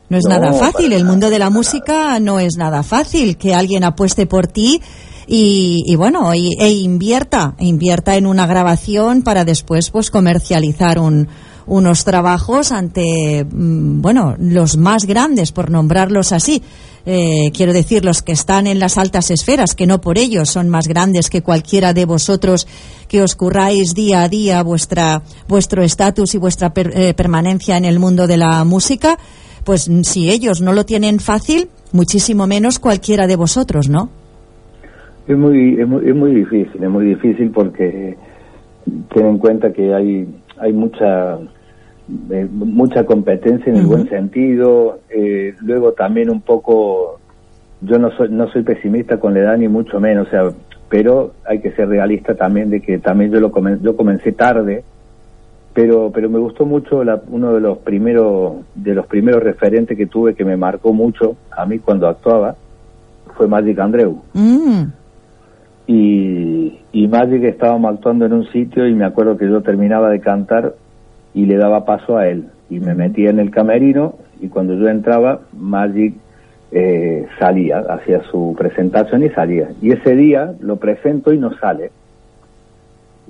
No 0.10 0.18
es 0.18 0.26
no, 0.26 0.30
nada 0.30 0.54
fácil. 0.54 0.94
El 0.94 1.04
mundo 1.04 1.30
de 1.30 1.40
la 1.40 1.50
música 1.50 2.20
no 2.20 2.40
es 2.40 2.58
nada 2.58 2.84
fácil. 2.84 3.38
Que 3.38 3.54
alguien 3.54 3.84
apueste 3.84 4.28
por 4.28 4.48
ti 4.48 4.80
y, 5.28 5.84
y 5.86 5.96
bueno, 5.96 6.34
y, 6.36 6.52
e 6.60 6.70
invierta, 6.70 7.56
invierta 7.60 8.16
en 8.16 8.26
una 8.26 8.46
grabación 8.46 9.24
para 9.24 9.44
después 9.44 9.90
pues 9.90 10.12
comercializar 10.12 11.00
un, 11.00 11.28
unos 11.66 12.04
trabajos 12.04 12.72
ante, 12.72 13.46
bueno, 13.50 14.36
los 14.38 14.78
más 14.78 15.06
grandes, 15.06 15.52
por 15.52 15.72
nombrarlos 15.72 16.32
así. 16.32 16.62
Eh, 17.06 17.52
quiero 17.54 17.74
decir, 17.74 18.06
los 18.06 18.22
que 18.22 18.32
están 18.32 18.68
en 18.68 18.80
las 18.80 18.98
altas 18.98 19.32
esferas, 19.32 19.76
que 19.76 19.88
no 19.88 20.02
por 20.02 20.18
ello 20.18 20.46
son 20.46 20.70
más 20.70 20.88
grandes 20.88 21.30
que 21.30 21.42
cualquiera 21.42 21.94
de 21.94 22.06
vosotros 22.06 22.68
que 23.08 23.22
os 23.22 23.36
curráis 23.36 23.94
día 23.94 24.24
a 24.24 24.30
día 24.30 24.62
vuestra, 24.64 25.22
vuestro 25.48 25.84
estatus 25.84 26.36
y 26.36 26.38
vuestra 26.38 26.74
per, 26.74 26.92
eh, 26.96 27.14
permanencia 27.14 27.78
en 27.78 27.86
el 27.86 28.00
mundo 28.00 28.28
de 28.28 28.38
la 28.38 28.64
música, 28.64 29.18
pues 29.64 29.90
si 30.04 30.30
ellos 30.30 30.62
no 30.62 30.74
lo 30.74 30.86
tienen 30.86 31.20
fácil, 31.20 31.70
muchísimo 31.92 32.48
menos 32.48 32.80
cualquiera 32.80 33.28
de 33.28 33.36
vosotros, 33.36 33.90
¿no? 33.90 34.10
Es 35.28 35.38
muy, 35.38 35.80
es 35.80 35.88
muy, 35.88 36.10
es 36.10 36.16
muy 36.16 36.34
difícil, 36.34 36.84
es 36.84 36.90
muy 36.90 37.06
difícil 37.06 37.52
porque 37.52 38.18
ten 39.14 39.26
en 39.26 39.38
cuenta 39.38 39.72
que 39.72 39.94
hay, 39.94 40.28
hay 40.58 40.74
mucha, 40.74 41.38
eh, 42.32 42.48
mucha 42.52 43.06
competencia 43.06 43.72
en 43.72 43.78
el 43.80 43.86
buen 43.86 44.10
sentido. 44.10 45.00
Eh, 45.10 45.54
luego 45.62 45.94
también 45.94 46.30
un 46.30 46.42
poco, 46.42 47.20
yo 47.82 47.98
no 48.00 48.12
soy, 48.12 48.30
no 48.30 48.48
soy 48.50 48.64
pesimista 48.64 49.20
con 49.20 49.34
la 49.34 49.40
edad 49.42 49.58
ni 49.58 49.68
mucho 49.68 50.00
menos, 50.00 50.28
o 50.28 50.30
sea, 50.32 50.52
pero 50.90 51.32
hay 51.46 51.60
que 51.60 51.72
ser 51.72 51.88
realista 51.90 52.36
también 52.36 52.70
de 52.70 52.82
que 52.82 52.98
también 53.00 53.32
yo 53.32 53.40
lo 53.40 53.52
comen- 53.52 53.80
yo 53.82 53.96
comencé 53.96 54.32
tarde, 54.34 54.84
pero 55.74 56.12
pero 56.14 56.30
me 56.30 56.38
gustó 56.40 56.66
mucho 56.66 57.04
la- 57.04 57.22
uno 57.30 57.54
de 57.54 57.62
los 57.62 57.78
primeros 57.78 58.56
de 58.76 58.94
los 58.94 59.06
primeros 59.08 59.42
referentes 59.42 59.98
que 59.98 60.06
tuve 60.06 60.36
que 60.36 60.44
me 60.44 60.58
marcó 60.58 60.92
mucho 60.92 61.38
a 61.50 61.66
mí 61.66 61.80
cuando 61.80 62.08
actuaba 62.10 62.56
fue 63.38 63.48
Magic 63.48 63.80
Andreu 63.80 64.22
Mm, 64.34 64.84
y, 65.88 66.80
y 66.92 67.08
Magic 67.08 67.44
estábamos 67.44 67.94
actuando 67.96 68.26
en 68.26 68.34
un 68.34 68.46
sitio 68.52 68.88
y 68.88 68.94
me 68.94 69.06
acuerdo 69.06 69.38
que 69.38 69.48
yo 69.48 69.62
terminaba 69.62 70.10
de 70.10 70.20
cantar 70.20 70.74
y 71.34 71.46
le 71.46 71.58
daba 71.58 71.86
paso 71.86 72.18
a 72.18 72.28
él. 72.28 72.46
Y 72.70 72.80
me 72.80 72.96
metía 72.96 73.30
en 73.30 73.40
el 73.40 73.52
camerino 73.52 74.16
y 74.42 74.48
cuando 74.48 74.74
yo 74.76 74.88
entraba 74.90 75.42
Magic 75.54 76.16
eh, 76.72 77.26
salía, 77.38 77.80
hacía 77.80 78.22
su 78.32 78.56
presentación 78.58 79.24
y 79.24 79.30
salía. 79.30 79.70
Y 79.82 79.92
ese 79.92 80.16
día 80.16 80.54
lo 80.62 80.78
presento 80.78 81.34
y 81.34 81.38
no 81.38 81.54
sale. 81.58 81.92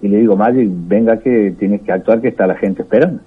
Y 0.01 0.07
le 0.07 0.17
digo 0.17 0.35
Magic 0.35 0.69
venga 0.87 1.17
que 1.17 1.53
tienes 1.57 1.81
que 1.81 1.91
actuar 1.91 2.21
que 2.21 2.29
está 2.29 2.47
la 2.47 2.55
gente 2.55 2.81
esperando. 2.83 3.19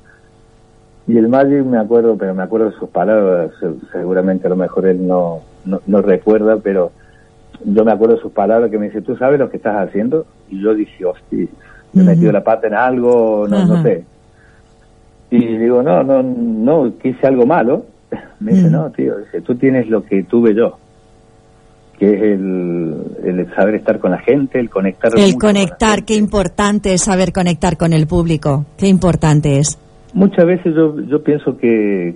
Y 1.06 1.18
el 1.18 1.28
Magic 1.28 1.64
me 1.64 1.78
acuerdo 1.78 2.16
pero 2.16 2.34
me 2.34 2.42
acuerdo 2.42 2.70
de 2.70 2.76
sus 2.76 2.88
palabras 2.90 3.50
se- 3.60 3.74
seguramente 3.92 4.46
a 4.46 4.50
lo 4.50 4.56
mejor 4.56 4.86
él 4.86 5.06
no, 5.06 5.40
no, 5.64 5.80
no 5.86 6.00
recuerda 6.02 6.56
pero 6.62 6.92
yo 7.64 7.84
me 7.84 7.92
acuerdo 7.92 8.16
de 8.16 8.20
sus 8.22 8.32
palabras 8.32 8.70
que 8.70 8.78
me 8.78 8.86
dice, 8.86 9.00
¿tú 9.02 9.16
sabes 9.16 9.38
lo 9.38 9.48
que 9.50 9.56
estás 9.58 9.76
haciendo? 9.88 10.26
Y 10.50 10.60
yo 10.60 10.74
dije, 10.74 11.04
hostia, 11.04 11.46
me 11.92 12.02
he 12.02 12.04
metido 12.04 12.32
la 12.32 12.42
pata 12.44 12.66
en 12.66 12.74
algo, 12.74 13.46
no, 13.48 13.64
no 13.66 13.82
sé. 13.82 14.04
Y 15.36 15.56
digo, 15.58 15.82
no, 15.82 16.02
no, 16.02 16.22
no, 16.22 16.92
que 16.98 17.08
hice 17.10 17.26
algo 17.26 17.46
malo. 17.46 17.86
Me 18.40 18.52
dice, 18.52 18.70
no, 18.70 18.90
tío, 18.90 19.18
dice, 19.18 19.40
tú 19.40 19.54
tienes 19.56 19.88
lo 19.88 20.04
que 20.04 20.22
tuve 20.24 20.54
yo, 20.54 20.78
que 21.98 22.06
es 22.14 22.22
el, 22.22 22.94
el 23.24 23.54
saber 23.54 23.74
estar 23.76 23.98
con 23.98 24.10
la 24.12 24.18
gente, 24.18 24.60
el 24.60 24.70
conectar. 24.70 25.10
El 25.16 25.36
conectar, 25.36 26.04
qué 26.04 26.14
importante 26.14 26.92
es 26.94 27.02
saber 27.02 27.32
conectar 27.32 27.76
con 27.76 27.92
el 27.92 28.06
público, 28.06 28.64
qué 28.76 28.86
importante 28.86 29.58
es. 29.58 29.78
Muchas 30.12 30.44
veces 30.46 30.74
yo, 30.74 31.00
yo 31.00 31.22
pienso 31.24 31.56
que, 31.56 32.14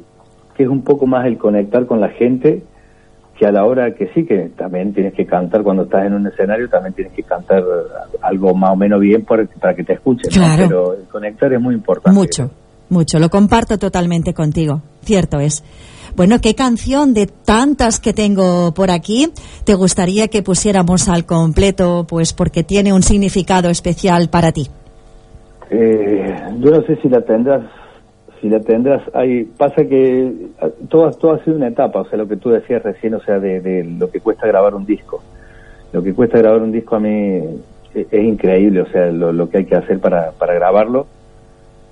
que 0.55 0.63
es 0.63 0.69
un 0.69 0.83
poco 0.83 1.07
más 1.07 1.27
el 1.27 1.39
conectar 1.39 1.87
con 1.87 2.01
la 2.01 2.11
gente 2.11 2.63
que 3.37 3.47
a 3.47 3.53
la 3.53 3.65
hora 3.65 3.95
que 3.95 4.09
sí, 4.15 4.25
que 4.25 4.51
también 4.57 4.93
tienes 4.93 5.15
que 5.15 5.25
cantar 5.25 5.63
cuando 5.63 5.85
estás 5.85 6.05
en 6.07 6.15
un 6.15 6.27
escenario, 6.27 6.69
también 6.69 6.93
tienes 6.95 7.13
que 7.13 7.23
cantar 7.23 7.63
algo 8.21 8.53
más 8.55 8.73
o 8.73 8.77
menos 8.77 9.01
bien 9.01 9.25
por- 9.25 9.47
para 9.61 9.75
que 9.75 9.85
te 9.85 9.93
escuchen. 9.95 10.29
¿no? 10.35 10.45
Claro. 10.45 10.65
Pero 10.69 10.95
el 10.95 11.05
conectar 11.05 11.53
es 11.53 11.61
muy 11.61 11.75
importante. 11.77 12.19
Mucho, 12.19 12.51
mucho, 12.91 13.19
lo 13.19 13.29
comparto 13.29 13.79
totalmente 13.79 14.35
contigo, 14.35 14.83
cierto 15.03 15.41
es. 15.41 15.63
Bueno, 16.17 16.41
¿qué 16.43 16.55
canción 16.55 17.15
de 17.15 17.27
tantas 17.27 18.01
que 18.01 18.13
tengo 18.13 18.73
por 18.75 18.91
aquí 18.91 19.29
te 19.65 19.75
gustaría 19.75 20.29
que 20.29 20.43
pusiéramos 20.43 21.09
al 21.09 21.25
completo, 21.27 22.07
pues 22.09 22.33
porque 22.33 22.65
tiene 22.65 22.93
un 22.93 23.03
significado 23.03 23.71
especial 23.71 24.29
para 24.29 24.51
ti? 24.51 24.69
Eh, 25.71 26.35
yo 26.59 26.71
no 26.71 26.83
sé 26.83 26.97
si 26.97 27.09
la 27.09 27.21
tendrás, 27.21 27.63
si 28.41 28.49
la 28.49 28.61
tendrás, 28.61 29.03
hay, 29.15 29.45
pasa 29.45 29.85
que 29.85 30.27
eh, 30.27 30.53
todo, 30.89 31.11
todo 31.13 31.33
ha 31.35 31.45
sido 31.45 31.57
una 31.57 31.69
etapa, 31.69 32.01
o 32.01 32.09
sea, 32.09 32.19
lo 32.19 32.27
que 32.27 32.37
tú 32.37 32.51
decías 32.51 32.83
recién, 32.83 33.15
o 33.15 33.21
sea, 33.21 33.39
de, 33.39 33.85
lo 33.85 34.11
que 34.11 34.21
cuesta 34.21 34.47
grabar 34.47 34.75
un 34.75 34.87
disco. 34.87 35.23
Lo 35.93 36.03
que 36.03 36.15
cuesta 36.15 36.39
grabar 36.39 36.63
un 36.63 36.73
disco 36.73 36.97
a 36.97 37.01
mí 37.01 37.37
es, 37.95 38.07
es 38.11 38.25
increíble, 38.25 38.83
o 38.83 38.87
sea, 38.91 39.07
lo, 39.13 39.33
lo 39.33 39.49
que 39.49 39.59
hay 39.59 39.65
que 39.67 39.77
hacer 39.77 40.01
para, 40.01 40.33
para 40.33 40.55
grabarlo, 40.55 41.07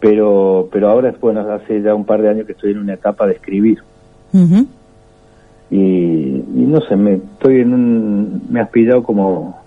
pero, 0.01 0.69
pero 0.73 0.89
ahora 0.91 1.11
es 1.11 1.21
bueno, 1.21 1.41
hace 1.53 1.81
ya 1.83 1.95
un 1.95 2.05
par 2.05 2.23
de 2.23 2.29
años 2.31 2.47
que 2.47 2.53
estoy 2.53 2.73
en 2.73 2.79
una 2.79 2.95
etapa 2.95 3.27
de 3.27 3.35
escribir 3.35 3.79
Ujú. 4.33 4.67
y, 5.71 5.77
y 5.77 6.65
no 6.67 6.81
sé, 6.83 6.97
me 6.97 7.15
estoy 7.15 7.61
en 7.61 7.73
un, 7.75 8.43
me 8.51 8.61
has 8.61 8.69
pillado 8.71 9.03
como, 9.03 9.59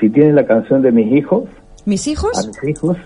si 0.00 0.08
tienes 0.10 0.34
la 0.34 0.46
canción 0.46 0.82
de 0.82 0.92
mis 0.92 1.12
hijos, 1.12 1.44
¿Mis 1.84 2.06
a 2.06 2.10
hijos? 2.10 2.46
mis 2.62 2.68
hijos, 2.76 2.96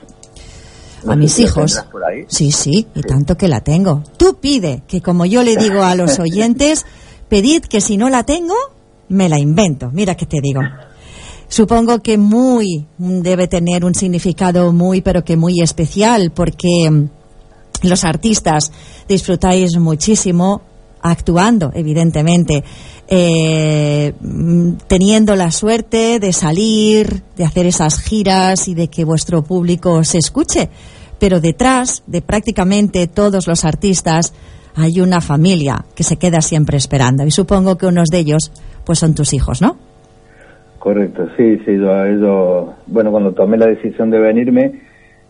no 1.05 1.13
A 1.13 1.17
mis 1.17 1.39
hijos. 1.39 1.55
tendrás 1.75 1.85
por 1.93 2.05
ahí. 2.05 2.25
Sí, 2.29 2.51
sí, 2.51 2.87
y 2.95 3.01
tanto 3.03 3.37
que 3.37 3.49
la 3.49 3.61
tengo. 3.61 4.03
Tú 4.17 4.37
pide, 4.41 4.83
que 4.87 5.01
como 5.03 5.25
yo 5.27 5.43
le 5.43 5.57
digo 5.57 5.83
a 5.83 5.95
los 5.95 6.19
oyentes, 6.21 6.87
pedid 7.29 7.63
que 7.65 7.81
si 7.81 7.97
no 7.97 8.09
la 8.11 8.25
tengo, 8.25 8.55
me 9.09 9.29
la 9.29 9.39
invento. 9.39 9.91
Mira 9.93 10.15
que 10.15 10.27
te 10.27 10.41
digo. 10.43 10.61
Supongo 11.51 11.99
que 11.99 12.17
muy 12.17 12.87
debe 12.97 13.49
tener 13.49 13.85
un 13.85 13.93
significado 13.93 14.73
muy, 14.73 15.01
pero 15.01 15.25
que 15.25 15.37
muy 15.37 15.61
especial, 15.61 16.31
porque 16.31 16.89
mm, 16.89 17.09
los 17.83 18.05
artistas 18.05 18.71
disfrutáis 19.09 19.77
muchísimo 19.77 20.63
actuando, 21.03 21.73
evidentemente, 21.75 22.63
eh, 23.09 24.15
mm, 24.21 24.75
teniendo 24.87 25.35
la 25.35 25.51
suerte 25.51 26.21
de 26.21 26.33
salir, 26.33 27.25
de 27.37 27.45
hacer 27.45 27.67
esas 27.67 27.99
giras 27.99 28.69
y 28.69 28.75
de 28.75 28.87
que 28.87 29.05
vuestro 29.05 29.43
público 29.43 30.05
se 30.05 30.19
escuche. 30.19 30.71
Pero 31.19 31.41
detrás 31.41 32.05
de 32.07 32.23
prácticamente 32.23 33.09
todos 33.09 33.49
los 33.49 33.65
artistas 33.65 34.35
hay 34.77 35.01
una 35.01 35.21
familia 35.21 35.85
que 35.97 36.05
se 36.05 36.17
queda 36.17 36.43
siempre 36.43 36.79
esperando. 36.79 37.27
Y 37.27 37.33
supongo 37.33 37.77
que 37.77 37.87
unos 37.87 38.09
de 38.09 38.21
ellos, 38.21 38.53
pues 38.85 39.01
son 39.01 39.17
tus 39.17 39.33
hijos, 39.33 39.61
¿no? 39.61 39.90
Correcto, 40.81 41.29
sí, 41.37 41.59
sí, 41.67 41.77
yo, 41.77 42.07
ellos, 42.07 42.71
bueno, 42.87 43.11
cuando 43.11 43.33
tomé 43.33 43.59
la 43.59 43.67
decisión 43.67 44.09
de 44.09 44.19
venirme, 44.19 44.81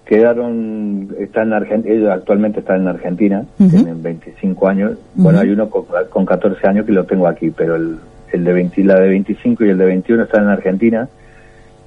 quedaron, 0.04 1.08
están 1.18 1.48
en 1.48 1.54
Argentina, 1.54 1.92
ellos 1.92 2.08
actualmente 2.08 2.60
están 2.60 2.82
en 2.82 2.86
Argentina, 2.86 3.44
tienen 3.58 4.00
25 4.00 4.68
años, 4.68 4.92
bueno, 5.16 5.40
hay 5.40 5.50
uno 5.50 5.68
con, 5.68 5.86
con 6.08 6.24
14 6.24 6.64
años 6.68 6.86
que 6.86 6.92
lo 6.92 7.02
tengo 7.02 7.26
aquí, 7.26 7.50
pero 7.50 7.74
el, 7.74 7.98
el 8.32 8.44
de 8.44 8.52
20, 8.52 8.84
la 8.84 9.00
de 9.00 9.08
25 9.08 9.64
y 9.64 9.70
el 9.70 9.78
de 9.78 9.86
21 9.86 10.22
están 10.22 10.44
en 10.44 10.50
Argentina, 10.50 11.08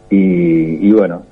y, 0.10 0.86
y 0.86 0.91
bueno, 0.91 1.23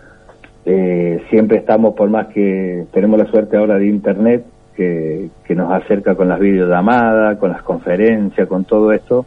eh, 0.63 1.21
siempre 1.29 1.57
estamos, 1.57 1.95
por 1.95 2.09
más 2.09 2.27
que 2.27 2.85
tenemos 2.93 3.19
la 3.19 3.25
suerte 3.25 3.57
ahora 3.57 3.77
de 3.77 3.87
Internet, 3.87 4.45
que, 4.77 5.29
que 5.43 5.53
nos 5.53 5.69
acerca 5.73 6.15
con 6.15 6.29
las 6.29 6.39
videollamadas, 6.39 7.37
con 7.39 7.51
las 7.51 7.61
conferencias, 7.61 8.47
con 8.47 8.63
todo 8.63 8.93
esto, 8.93 9.25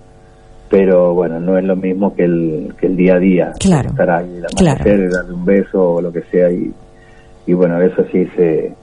pero 0.76 1.14
bueno, 1.14 1.38
no 1.40 1.56
es 1.56 1.64
lo 1.64 1.76
mismo 1.76 2.14
que 2.14 2.24
el, 2.24 2.74
que 2.80 2.87
el 2.87 2.96
día 2.96 3.14
a 3.14 3.18
día. 3.18 3.52
Claro, 3.60 3.90
Estar 3.90 4.10
ahí, 4.10 4.37
el 4.37 4.44
claro. 4.56 4.80
amanecer, 4.82 5.10
darle 5.10 5.34
un 5.34 5.44
beso 5.44 5.94
o 5.94 6.00
lo 6.02 6.12
que 6.12 6.22
sea, 6.30 6.50
y, 6.50 6.72
y 7.46 7.52
bueno, 7.52 7.80
eso 7.80 8.04
sí 8.10 8.26
se, 8.37 8.74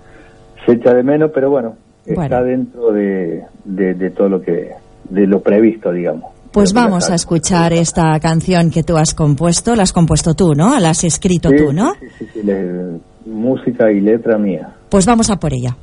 se 0.65 0.71
echa 0.71 0.93
de 0.93 1.03
menos, 1.03 1.31
pero 1.33 1.49
bueno, 1.49 1.75
está 2.05 2.39
Bueno. 2.39 2.43
dentro 2.43 2.91
de, 2.93 3.43
de, 3.65 3.93
de 3.95 4.09
todo 4.11 4.29
lo 4.29 4.41
que, 4.41 4.71
de 5.09 5.27
lo 5.27 5.41
previsto, 5.41 5.91
digamos. 5.91 6.31
Pues 6.51 6.73
vamos 6.73 7.03
está. 7.03 7.13
a 7.13 7.15
escuchar 7.15 7.71
esta 7.73 8.19
canción 8.19 8.71
que 8.71 8.83
tú 8.83 8.97
has 8.97 9.13
compuesto. 9.13 9.73
La 9.75 9.83
has 9.83 9.93
compuesto 9.93 10.33
tú, 10.33 10.53
¿no? 10.53 10.77
La 10.79 10.89
has 10.89 11.03
escrito 11.05 11.49
Sí, 11.49 11.55
tú, 11.57 11.71
¿no? 11.71 11.93
Sí, 11.93 12.07
sí, 12.19 12.27
sí, 12.33 12.41
le- 12.43 12.99
música 13.25 13.89
y 13.91 14.01
letra 14.01 14.37
mía. 14.37 14.69
Pues 14.89 15.05
vamos 15.05 15.29
a 15.29 15.37
por 15.39 15.53
ella. 15.53 15.77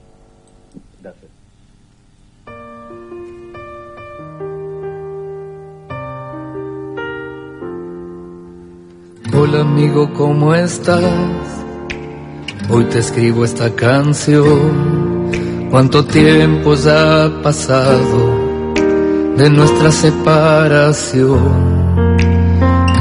Hola 9.40 9.60
amigo, 9.60 10.12
¿cómo 10.14 10.52
estás? 10.52 11.00
Hoy 12.68 12.82
te 12.86 12.98
escribo 12.98 13.44
esta 13.44 13.70
canción. 13.70 15.30
¿Cuánto 15.70 16.04
tiempo 16.04 16.74
ya 16.74 17.26
ha 17.26 17.40
pasado 17.40 18.34
de 19.36 19.48
nuestra 19.48 19.92
separación? 19.92 21.38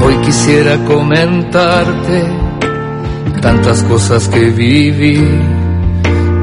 Hoy 0.00 0.14
quisiera 0.24 0.76
comentarte 0.84 2.22
tantas 3.42 3.82
cosas 3.82 4.28
que 4.28 4.50
viví 4.50 5.20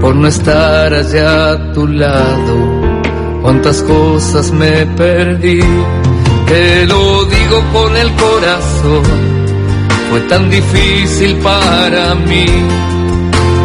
por 0.01 0.13
no 0.13 0.27
estar 0.27 0.93
allá 0.93 1.51
a 1.51 1.71
tu 1.71 1.87
lado. 1.87 2.57
Cuántas 3.41 3.81
cosas 3.83 4.51
me 4.51 4.85
perdí, 4.87 5.61
te 6.47 6.85
lo 6.85 7.23
digo 7.23 7.63
con 7.71 7.95
el 7.95 8.11
corazón 8.15 9.44
fue 10.09 10.19
tan 10.21 10.49
difícil 10.49 11.35
para 11.37 12.15
mí 12.15 12.45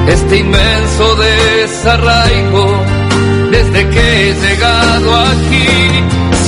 este 0.08 0.38
inmenso 0.38 1.16
desarraigo 1.16 2.66
desde 3.50 3.88
que 3.90 4.30
he 4.30 4.34
llegado 4.34 5.16
aquí. 5.16 5.68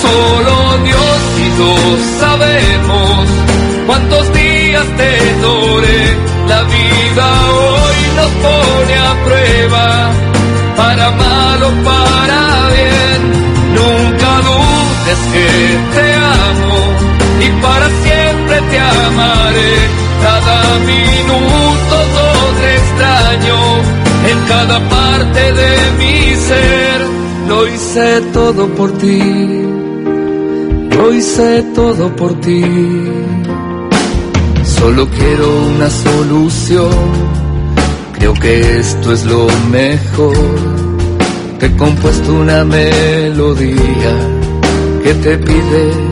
Solo 0.00 0.78
Dios 0.84 1.20
y 1.38 1.58
yo 1.58 1.74
sabemos 2.20 3.28
cuántos 3.86 4.32
días 4.32 4.86
te 4.96 5.10
lloré. 5.42 6.16
La 6.48 6.62
vida 6.64 7.26
hoy 7.50 7.98
nos 8.16 8.30
pone 8.46 8.94
a 8.98 9.24
prueba, 9.24 10.10
para 10.76 11.10
mal 11.12 11.62
o 11.62 11.70
para 11.84 12.40
bien. 12.74 13.20
Nunca 13.78 14.30
dudes 14.48 15.20
que 15.32 15.46
te 15.94 16.14
amo 16.14 17.11
y 17.44 17.62
para 17.62 17.86
siempre 18.04 18.56
te 18.70 18.78
amaré 18.78 19.74
cada 20.22 20.78
minuto 20.92 21.94
todo 22.18 22.68
extraño 22.78 23.58
en 24.30 24.38
cada 24.48 24.88
parte 24.88 25.52
de 25.60 25.72
mi 25.98 26.34
ser. 26.48 26.98
Lo 27.48 27.68
hice 27.68 28.20
todo 28.32 28.68
por 28.68 28.92
ti, 28.98 29.20
lo 30.96 31.12
hice 31.12 31.64
todo 31.74 32.14
por 32.16 32.40
ti. 32.40 32.64
Solo 34.64 35.08
quiero 35.08 35.46
una 35.74 35.90
solución. 35.90 37.32
Creo 38.14 38.34
que 38.34 38.78
esto 38.78 39.12
es 39.12 39.24
lo 39.24 39.46
mejor. 39.70 40.36
Te 41.58 41.66
he 41.66 41.76
compuesto 41.76 42.34
una 42.34 42.64
melodía 42.64 44.14
que 45.04 45.14
te 45.14 45.38
pide 45.38 46.11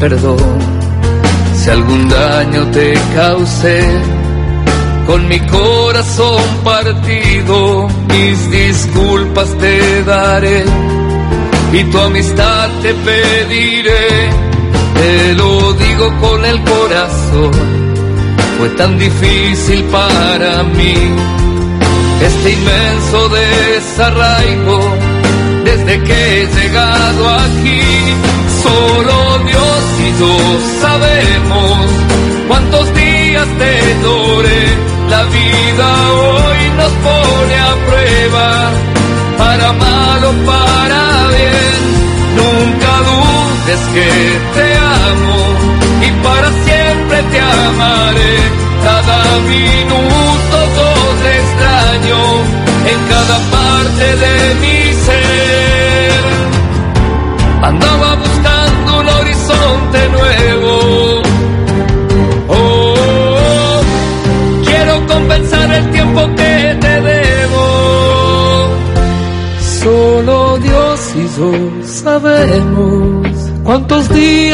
perdón 0.00 0.58
si 1.54 1.68
algún 1.68 2.08
daño 2.08 2.66
te 2.72 2.94
causé, 3.14 3.84
con 5.06 5.28
mi 5.28 5.38
corazón 5.40 6.42
partido, 6.64 7.86
mis 8.08 8.50
disculpas 8.50 9.48
te 9.58 10.02
daré 10.04 10.64
y 11.72 11.84
tu 11.84 11.98
amistad 11.98 12.68
te 12.82 12.94
pediré. 12.94 14.30
Te 14.94 15.34
lo 15.34 15.72
digo 15.74 16.06
con 16.20 16.44
el 16.46 16.58
corazón, 16.62 17.50
fue 18.58 18.68
tan 18.70 18.98
difícil 18.98 19.82
para 19.84 20.62
mí 20.62 20.94
este 22.22 22.52
inmenso 22.52 23.28
desarraigo 23.28 24.80
desde 25.64 26.02
que 26.02 26.42
he 26.42 26.46
llegado 26.46 27.28
aquí. 27.28 27.80
Solo 28.62 29.39
Sabemos 30.18 31.86
cuántos 32.48 32.94
días 32.94 33.46
te 33.58 33.72
lloré. 34.02 34.62
La 35.08 35.22
vida 35.24 35.88
hoy 36.12 36.60
nos 36.76 36.92
pone 37.06 37.54
a 37.54 37.72
prueba, 37.86 38.70
para 39.38 39.72
mal 39.72 40.24
o 40.24 40.32
para 40.50 41.02
bien. 41.36 41.80
Nunca 42.40 42.92
dudes 43.08 43.80
que 43.94 44.10
te 44.56 44.68
amo 45.06 45.38
y 46.06 46.10
para 46.24 46.48
siempre 46.64 47.22
te 47.30 47.40
amaré. 47.40 48.36
Cada 48.82 49.20
minuto 49.54 50.56
todo 50.78 51.28
extraño 51.38 52.20
en 52.92 52.98
cada 53.08 53.36
parte 53.54 54.06
de 54.24 54.34
mi 54.60 54.69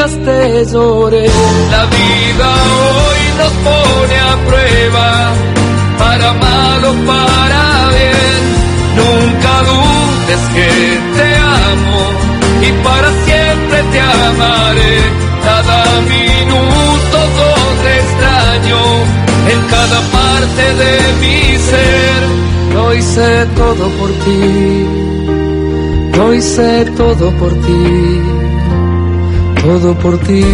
días 0.06 0.24
te 0.24 0.64
lloré. 0.72 1.26
La 1.70 1.84
vida 1.86 2.48
hoy 2.76 3.22
nos 3.38 3.52
pone 3.66 4.16
a 4.18 4.36
prueba, 4.46 5.32
para 5.98 6.32
mal 6.32 6.84
o 6.84 6.92
para 7.06 7.88
bien. 7.96 8.42
Nunca 9.00 9.52
dudes 9.70 10.42
que 10.54 10.70
te 11.16 11.28
amo 11.36 12.02
y 12.62 12.70
para 12.84 13.08
siempre 13.24 13.78
te 13.92 14.00
amaré. 14.00 14.96
Cada 15.44 16.00
minuto 16.00 17.16
todo 17.38 17.46
extraño 18.00 18.80
en 19.52 19.60
cada 19.68 20.00
parte 20.16 20.62
de 20.82 20.94
mi 21.20 21.58
ser. 21.58 22.20
Lo 22.74 22.94
hice 22.94 23.46
todo 23.56 23.88
por 23.98 24.10
ti, 24.24 24.86
lo 26.18 26.34
hice 26.34 26.84
todo 26.96 27.30
por 27.32 27.52
ti, 27.64 28.22
todo 29.66 29.98
por 29.98 30.16
ti. 30.20 30.44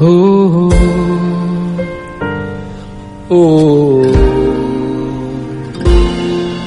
Oh, 0.00 0.68
oh, 3.30 3.34
oh. 3.34 4.02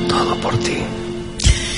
Todo 0.09 0.35
por 0.41 0.57
ti. 0.57 0.77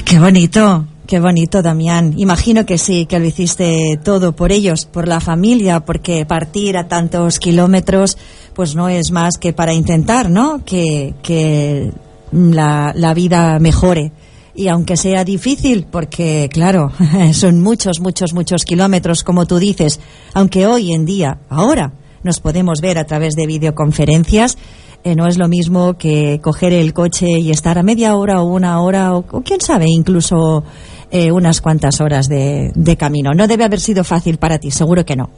Qué 0.05 0.19
bonito, 0.19 0.85
qué 1.05 1.19
bonito, 1.19 1.61
Damián. 1.61 2.13
Imagino 2.15 2.65
que 2.65 2.77
sí, 2.77 3.05
que 3.07 3.19
lo 3.19 3.25
hiciste 3.25 3.99
todo 4.01 4.33
por 4.33 4.53
ellos, 4.53 4.85
por 4.85 5.05
la 5.05 5.19
familia, 5.19 5.81
porque 5.81 6.25
partir 6.25 6.77
a 6.77 6.87
tantos 6.87 7.39
kilómetros, 7.39 8.17
pues 8.53 8.73
no 8.73 8.87
es 8.87 9.11
más 9.11 9.37
que 9.37 9.51
para 9.51 9.73
intentar, 9.73 10.29
¿no? 10.29 10.63
Que, 10.63 11.13
que 11.21 11.91
la, 12.31 12.93
la 12.95 13.13
vida 13.13 13.59
mejore. 13.59 14.13
Y 14.57 14.69
aunque 14.69 14.97
sea 14.97 15.23
difícil, 15.23 15.85
porque 15.89 16.49
claro, 16.51 16.89
son 17.31 17.61
muchos, 17.61 17.99
muchos, 18.01 18.33
muchos 18.33 18.65
kilómetros, 18.65 19.23
como 19.23 19.45
tú 19.45 19.59
dices, 19.59 20.01
aunque 20.33 20.65
hoy 20.65 20.93
en 20.93 21.05
día, 21.05 21.37
ahora, 21.47 21.93
nos 22.23 22.39
podemos 22.39 22.81
ver 22.81 22.97
a 22.97 23.05
través 23.05 23.35
de 23.35 23.45
videoconferencias, 23.45 24.57
eh, 25.03 25.15
no 25.15 25.27
es 25.27 25.37
lo 25.37 25.47
mismo 25.47 25.93
que 25.93 26.39
coger 26.41 26.73
el 26.73 26.91
coche 26.91 27.37
y 27.37 27.51
estar 27.51 27.77
a 27.77 27.83
media 27.83 28.15
hora 28.15 28.41
o 28.41 28.51
una 28.51 28.81
hora 28.81 29.15
o, 29.15 29.23
quién 29.43 29.61
sabe, 29.61 29.85
incluso 29.89 30.63
eh, 31.11 31.31
unas 31.31 31.61
cuantas 31.61 32.01
horas 32.01 32.27
de, 32.27 32.71
de 32.73 32.97
camino. 32.97 33.33
No 33.35 33.45
debe 33.45 33.63
haber 33.63 33.79
sido 33.79 34.03
fácil 34.03 34.37
para 34.39 34.57
ti, 34.57 34.71
seguro 34.71 35.05
que 35.05 35.15
no. 35.15 35.29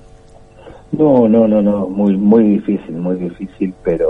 No, 0.94 1.28
no, 1.28 1.46
no, 1.46 1.62
no, 1.62 1.90
muy, 1.90 2.16
muy 2.16 2.44
difícil, 2.44 2.96
muy 2.96 3.18
difícil, 3.18 3.74
pero 3.84 4.10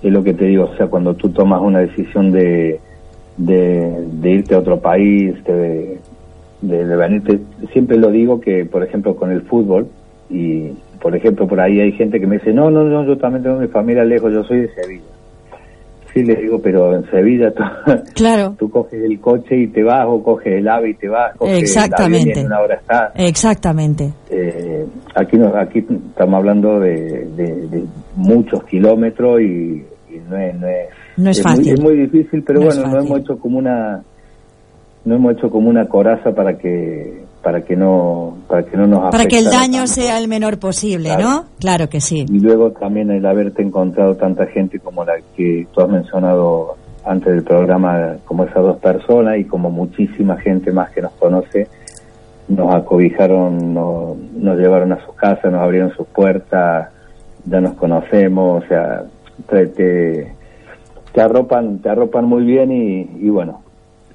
es 0.00 0.12
lo 0.12 0.22
que 0.22 0.34
te 0.34 0.44
digo, 0.44 0.70
o 0.72 0.76
sea, 0.76 0.86
cuando 0.86 1.14
tú 1.14 1.30
tomas 1.30 1.60
una 1.60 1.80
decisión 1.80 2.30
de, 2.30 2.80
de, 3.36 4.06
de 4.12 4.30
irte 4.30 4.54
a 4.54 4.58
otro 4.58 4.80
país, 4.80 5.34
de, 5.44 5.98
de, 6.62 6.86
de 6.86 6.96
venirte, 6.96 7.38
siempre 7.72 7.96
lo 7.98 8.10
digo 8.10 8.40
que, 8.40 8.64
por 8.64 8.82
ejemplo, 8.82 9.14
con 9.16 9.30
el 9.30 9.42
fútbol, 9.42 9.86
y 10.30 10.70
por 11.00 11.14
ejemplo, 11.14 11.46
por 11.46 11.60
ahí 11.60 11.80
hay 11.80 11.92
gente 11.92 12.18
que 12.18 12.26
me 12.26 12.38
dice, 12.38 12.52
no, 12.52 12.70
no, 12.70 12.82
no, 12.84 13.04
yo 13.06 13.16
también 13.18 13.42
tengo 13.42 13.58
mi 13.60 13.68
familia 13.68 14.04
lejos, 14.04 14.32
yo 14.32 14.42
soy 14.44 14.60
de 14.62 14.74
Sevilla. 14.74 15.02
Sí, 16.14 16.24
les 16.24 16.38
digo, 16.40 16.58
pero 16.62 16.96
en 16.96 17.04
Sevilla 17.10 17.50
tú, 17.52 17.62
Claro. 18.14 18.54
tú 18.58 18.70
coges 18.70 19.02
el 19.04 19.20
coche 19.20 19.54
y 19.54 19.66
te 19.66 19.82
vas, 19.82 20.06
o 20.08 20.22
coges 20.22 20.54
el 20.54 20.66
ave 20.66 20.90
y 20.90 20.94
te 20.94 21.08
vas, 21.08 21.36
coges 21.36 21.52
el 21.52 21.58
avión 21.58 21.60
y 21.60 21.62
Exactamente. 22.24 22.40
en 22.40 22.46
una 22.46 22.60
hora 22.60 22.74
estás. 22.76 23.12
Exactamente. 23.16 24.12
Eh, 24.30 24.86
aquí 25.14 25.36
no, 25.36 25.54
aquí 25.54 25.80
estamos 25.80 26.38
hablando 26.38 26.80
de, 26.80 27.26
de- 27.36 27.68
de 27.68 27.84
muchos 28.16 28.64
kilómetros 28.64 29.42
y, 29.42 29.84
y 30.08 30.18
no 30.30 30.38
es 30.38 30.54
no 30.58 30.66
es, 30.66 30.88
No 31.16 31.30
es 31.30 31.38
muy, 31.38 31.42
fácil. 31.56 31.72
es 31.74 31.80
muy 31.80 31.96
difícil 31.96 32.42
pero 32.42 32.60
No 32.60 32.68
es 32.68 32.76
bueno 32.78 32.92
no 32.96 33.00
hemos 33.02 33.20
hecho 33.20 33.38
como 33.38 33.58
una 33.58 34.02
no 35.04 35.14
hemos 35.14 35.32
hecho 35.34 35.50
como 35.50 35.70
una 35.70 35.86
coraza 35.88 36.32
para 36.34 36.58
que 36.58 37.24
para 37.42 37.60
que 37.62 37.76
no 37.76 38.38
para 38.48 38.64
que 38.64 38.76
no 38.76 38.86
nos 38.86 39.10
Para 39.10 39.26
que 39.26 39.38
el 39.38 39.44
daño 39.46 39.78
tanto. 39.80 39.86
sea 39.92 40.18
el 40.18 40.28
menor 40.28 40.58
posible, 40.58 41.10
Claro. 41.14 41.22
¿no? 41.22 41.44
Claro 41.60 41.88
que 41.88 42.00
sí. 42.00 42.26
y 42.28 42.40
luego 42.40 42.72
también 42.72 43.10
el 43.10 43.24
haberte 43.24 43.62
encontrado 43.62 44.16
tanta 44.16 44.46
gente 44.46 44.78
como 44.80 45.04
la 45.04 45.14
que 45.36 45.66
tú 45.72 45.80
has 45.80 45.88
mencionado 45.88 46.76
antes 47.04 47.32
del 47.32 47.44
programa 47.44 48.16
como 48.24 48.44
esas 48.44 48.62
dos 48.62 48.78
personas 48.78 49.38
y 49.38 49.44
como 49.44 49.70
muchísima 49.70 50.36
gente 50.38 50.72
más 50.72 50.90
que 50.90 51.02
nos 51.02 51.12
conoce 51.12 51.68
nos 52.48 52.72
acobijaron, 52.74 53.74
nos, 53.74 54.16
nos 54.36 54.56
llevaron 54.56 54.92
a 54.92 55.04
sus 55.04 55.14
casas, 55.16 55.50
nos 55.50 55.60
abrieron 55.62 55.90
sus 55.96 56.06
puertas, 56.06 56.90
ya 57.44 57.60
nos 57.60 57.74
conocemos, 57.74 58.62
o 58.62 58.68
sea, 58.68 59.02
te, 59.48 60.32
te, 61.16 61.22
arropan, 61.22 61.78
te 61.78 61.88
arropan 61.88 62.26
muy 62.26 62.44
bien 62.44 62.70
y, 62.70 63.26
y 63.26 63.30
bueno, 63.30 63.62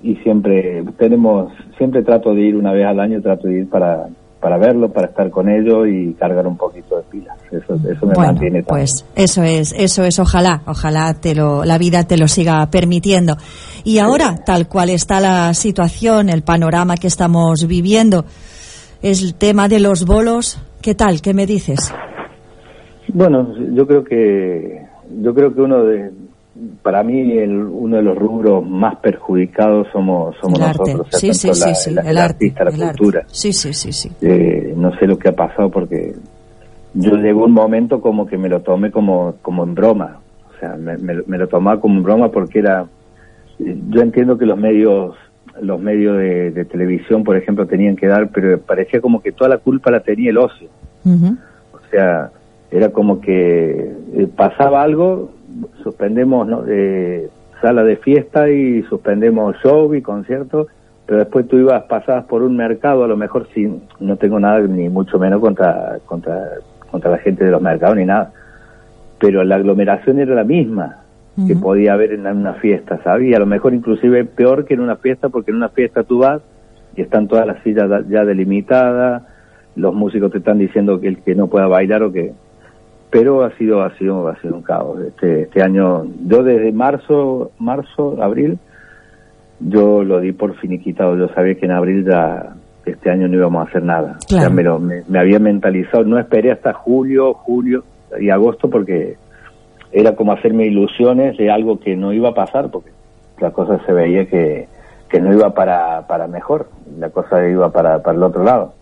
y 0.04 0.18
siempre 0.18 0.84
tenemos, 1.00 1.52
siempre 1.76 2.04
trato 2.04 2.36
de 2.36 2.42
ir 2.42 2.56
una 2.56 2.74
vez 2.74 2.86
al 2.86 3.00
año, 3.00 3.20
trato 3.24 3.48
de 3.48 3.62
ir 3.62 3.70
para, 3.70 4.06
para 4.40 4.60
verlo, 4.60 4.90
para 4.90 5.08
estar 5.08 5.32
con 5.32 5.50
ellos 5.50 5.88
y 5.88 6.14
cargar 6.14 6.46
un 6.46 6.58
poquito 6.58 6.98
de 6.98 7.04
pilas. 7.10 7.36
Eso, 7.52 7.74
eso 7.74 8.06
me 8.06 8.14
Bueno, 8.14 8.34
mantiene 8.34 8.62
también. 8.62 8.66
pues 8.66 9.04
eso 9.16 9.42
es, 9.42 9.74
eso 9.76 10.04
es, 10.04 10.20
ojalá, 10.20 10.62
ojalá 10.68 11.16
te 11.16 11.34
lo, 11.34 11.66
la 11.66 11.80
vida 11.80 12.04
te 12.04 12.18
lo 12.18 12.28
siga 12.28 12.64
permitiendo. 12.70 13.36
Y 13.84 13.98
ahora, 13.98 14.36
tal 14.46 14.68
cual 14.68 14.92
está 14.92 15.20
la 15.20 15.56
situación, 15.56 16.30
el 16.30 16.44
panorama 16.44 16.98
que 16.98 17.08
estamos 17.08 17.66
viviendo, 17.66 18.26
es 19.02 19.24
el 19.24 19.34
tema 19.34 19.68
de 19.68 19.80
los 19.80 20.06
bolos. 20.06 20.60
¿Qué 20.84 20.94
tal? 20.94 21.20
¿Qué 21.24 21.34
me 21.34 21.48
dices? 21.48 21.92
Bueno, 23.12 23.56
yo 23.74 23.88
creo 23.88 24.04
que 24.04 24.86
yo 25.20 25.34
creo 25.34 25.52
que 25.54 25.62
uno 25.62 25.84
de 25.84 26.12
para 26.82 27.02
mí 27.04 27.32
el, 27.38 27.54
uno 27.64 27.96
de 27.98 28.04
los 28.04 28.18
rubros 28.18 28.66
más 28.68 28.98
perjudicados 28.98 29.88
somos 29.94 30.36
somos 30.42 30.60
el 30.60 30.66
arte. 30.66 30.80
nosotros, 30.94 31.08
o 31.08 31.10
sea, 31.12 31.20
Sí, 31.20 31.34
sí, 31.34 31.48
tanto 31.48 31.56
sí, 31.56 31.66
la- 31.70 31.76
sí, 31.76 31.92
la- 31.94 32.02
el 32.02 32.18
arte. 32.18 32.34
artista, 32.34 32.64
la 32.66 32.70
el 32.72 32.84
arte. 32.84 32.98
cultura. 32.98 33.24
Sí, 33.28 33.54
sí, 33.54 33.74
sí, 33.74 33.92
sí. 33.94 34.12
Eh, 34.22 34.74
no 34.76 34.94
sé 34.98 35.08
lo 35.08 35.18
que 35.18 35.30
ha 35.30 35.36
pasado 35.36 35.70
porque 35.70 36.14
yo 36.94 37.16
llegó 37.16 37.46
un 37.46 37.54
momento 37.54 38.02
como 38.02 38.26
que 38.26 38.38
me 38.38 38.50
lo 38.50 38.62
tomé 38.62 38.92
como 38.92 39.36
como 39.42 39.64
en 39.64 39.76
broma, 39.76 40.20
o 40.56 40.60
sea, 40.60 40.76
me, 40.76 40.98
me 40.98 41.14
lo- 41.16 41.24
me 41.26 41.38
lo 41.38 41.48
tomaba 41.48 41.80
como 41.80 41.96
en 41.96 42.04
broma 42.04 42.30
porque 42.32 42.60
era 42.60 42.86
yo 43.60 44.02
entiendo 44.02 44.38
que 44.38 44.46
los 44.46 44.58
medios 44.58 45.16
los 45.62 45.80
medios 45.82 46.18
de, 46.18 46.52
de 46.52 46.66
televisión, 46.66 47.24
por 47.24 47.36
ejemplo, 47.38 47.66
tenían 47.68 47.96
que 47.96 48.08
dar, 48.08 48.30
pero 48.30 48.60
parecía 48.60 49.00
como 49.02 49.22
que 49.22 49.32
toda 49.32 49.50
la 49.50 49.58
culpa 49.58 49.92
la 49.92 50.00
tenía 50.00 50.30
el 50.30 50.38
ocio. 50.38 50.70
O 51.06 51.80
sea, 51.92 52.32
era 52.72 52.90
como 52.90 53.20
que 53.20 53.92
eh, 54.16 54.28
pasaba 54.36 54.82
algo, 54.82 55.32
suspendemos 55.84 56.48
¿no? 56.48 56.64
eh, 56.68 57.30
sala 57.62 57.84
de 57.84 57.98
fiesta 57.98 58.50
y 58.50 58.84
suspendemos 58.84 59.56
show 59.64 59.94
y 59.94 60.02
conciertos, 60.02 60.68
pero 61.06 61.20
después 61.20 61.48
tú 61.48 61.58
ibas, 61.58 61.84
pasabas 61.84 62.26
por 62.26 62.44
un 62.44 62.56
mercado, 62.56 63.04
a 63.04 63.08
lo 63.08 63.18
mejor 63.18 63.48
sin, 63.54 63.84
no 64.00 64.18
tengo 64.18 64.40
nada 64.40 64.60
ni 64.62 64.90
mucho 64.90 65.20
menos 65.20 65.40
contra, 65.42 66.00
contra, 66.06 66.50
contra 66.90 67.12
la 67.12 67.18
gente 67.18 67.46
de 67.46 67.52
los 67.52 67.62
mercados 67.62 67.98
ni 67.98 68.06
nada, 68.06 68.32
pero 69.20 69.44
la 69.44 69.56
aglomeración 69.56 70.20
era 70.20 70.36
la 70.36 70.44
misma 70.44 70.98
que 71.48 71.56
podía 71.56 71.94
haber 71.94 72.12
en 72.12 72.28
una 72.28 72.54
fiesta, 72.56 73.00
¿sabes? 73.04 73.30
Y 73.30 73.34
a 73.34 73.40
lo 73.40 73.46
mejor 73.46 73.74
inclusive 73.74 74.26
peor 74.26 74.66
que 74.66 74.74
en 74.74 74.82
una 74.82 74.98
fiesta, 74.98 75.30
porque 75.30 75.52
en 75.52 75.58
una 75.58 75.70
fiesta 75.70 76.04
tú 76.04 76.20
vas 76.20 76.42
y 76.96 77.02
están 77.02 77.28
todas 77.28 77.48
las 77.48 77.64
sillas 77.64 77.90
ya 78.10 78.26
delimitadas, 78.26 79.24
los 79.76 79.94
músicos 79.94 80.32
te 80.32 80.40
están 80.40 80.60
diciendo 80.60 81.00
que 81.00 81.08
el 81.08 81.18
que 81.24 81.34
no 81.34 81.48
pueda 81.48 81.68
bailar 81.68 82.04
o 82.04 82.12
que 82.12 82.34
pero 83.12 83.44
ha 83.44 83.52
sido 83.58 83.84
ha 83.84 83.96
sido 83.98 84.28
ha 84.28 84.40
sido 84.42 84.56
un 84.56 84.64
caos. 84.64 85.00
Este 85.02 85.44
este 85.44 85.62
año 85.62 86.06
yo 86.26 86.44
desde 86.44 86.72
marzo 86.72 87.52
marzo 87.60 88.18
abril 88.24 88.58
yo 89.60 90.04
lo 90.04 90.20
di 90.20 90.32
por 90.32 90.56
finiquitado. 90.56 91.18
Yo 91.18 91.28
sabía 91.36 91.56
que 91.56 91.66
en 91.66 91.72
abril 91.72 92.06
ya 92.10 92.56
este 92.86 93.12
año 93.12 93.28
no 93.28 93.36
íbamos 93.36 93.66
a 93.66 93.70
hacer 93.70 93.84
nada. 93.84 94.18
Ya 94.30 94.50
me, 94.50 94.64
lo, 94.64 94.80
me, 94.80 95.04
había 95.20 95.40
mentalizado. 95.40 96.04
No 96.04 96.18
esperé 96.18 96.52
hasta 96.52 96.74
julio 96.74 97.34
julio 97.34 97.84
y 98.20 98.30
agosto 98.30 98.70
porque 98.70 99.18
era 99.92 100.16
como 100.16 100.32
hacerme 100.32 100.66
ilusiones 100.66 101.38
de 101.38 101.52
algo 101.52 101.80
que 101.80 101.96
no 101.96 102.14
iba 102.14 102.30
a 102.30 102.34
pasar 102.34 102.72
porque 102.72 102.92
la 103.40 103.52
cosa 103.52 103.80
se 103.86 103.92
veía 103.92 104.26
que, 104.28 104.68
que 105.10 105.20
no 105.20 105.34
iba 105.34 105.54
para, 105.54 106.08
para 106.08 106.28
mejor. 106.28 106.70
La 106.98 107.10
cosa 107.10 107.48
iba 107.48 107.72
para, 107.72 108.02
para 108.02 108.18
el 108.18 108.24
otro 108.24 108.44
lado. 108.44 108.74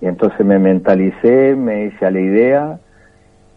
Y 0.00 0.06
entonces 0.06 0.44
me 0.46 0.58
mentalicé, 0.58 1.56
me 1.56 1.86
hice 1.86 2.06
a 2.06 2.10
la 2.10 2.20
idea. 2.20 2.78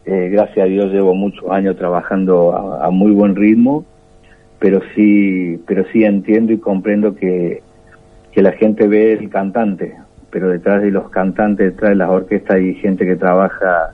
Eh, 0.06 0.30
gracias 0.30 0.66
a 0.66 0.70
Dios 0.70 0.92
llevo 0.92 1.16
muchos 1.16 1.50
años 1.50 1.78
trabajando 1.78 2.54
a, 2.54 2.90
muy 2.90 3.12
buen 3.12 3.36
ritmo, 3.36 3.86
pero 4.60 4.82
sí, 4.94 5.62
pero 5.66 5.86
sí 5.94 6.04
entiendo 6.04 6.52
y 6.52 6.58
comprendo 6.58 7.16
que, 7.16 7.62
que 8.32 8.42
la 8.42 8.52
gente 8.52 8.88
ve 8.88 9.14
el 9.14 9.30
cantante, 9.30 9.96
pero 10.30 10.50
detrás 10.50 10.82
de 10.82 10.92
los 10.92 11.10
cantantes, 11.10 11.72
detrás 11.72 11.92
de 11.92 11.96
las 11.96 12.10
orquestas 12.10 12.58
hay 12.58 12.76
gente 12.76 13.06
que 13.06 13.16
trabaja, 13.16 13.92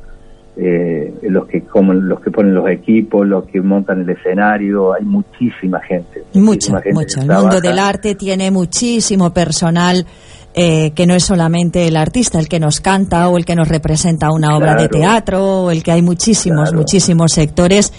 eh, 0.57 1.13
los 1.21 1.47
que 1.47 1.61
como 1.61 1.93
los 1.93 2.21
que 2.21 2.31
ponen 2.31 2.55
los 2.55 2.67
equipos, 2.69 3.27
los 3.27 3.45
que 3.45 3.61
montan 3.61 4.01
el 4.01 4.09
escenario, 4.09 4.93
hay 4.93 5.05
muchísima 5.05 5.79
gente. 5.81 6.23
Mucha, 6.33 6.81
mucha. 6.91 7.21
El 7.21 7.27
mundo 7.27 7.61
del 7.61 7.77
arte 7.77 8.15
tiene 8.15 8.49
muchísimo 8.49 9.31
personal 9.31 10.05
eh, 10.61 10.91
que 10.91 11.07
no 11.07 11.15
es 11.15 11.23
solamente 11.23 11.87
el 11.87 11.95
artista 11.95 12.37
el 12.37 12.49
que 12.49 12.59
nos 12.59 12.81
canta 12.81 13.29
o 13.29 13.37
el 13.37 13.45
que 13.45 13.55
nos 13.55 13.69
representa 13.69 14.29
una 14.29 14.57
obra 14.57 14.75
de 14.75 14.89
teatro, 14.89 15.61
o 15.61 15.71
el 15.71 15.81
que 15.83 15.93
hay 15.93 16.01
muchísimos, 16.01 16.73
muchísimos 16.73 17.31
sectores. 17.31 17.93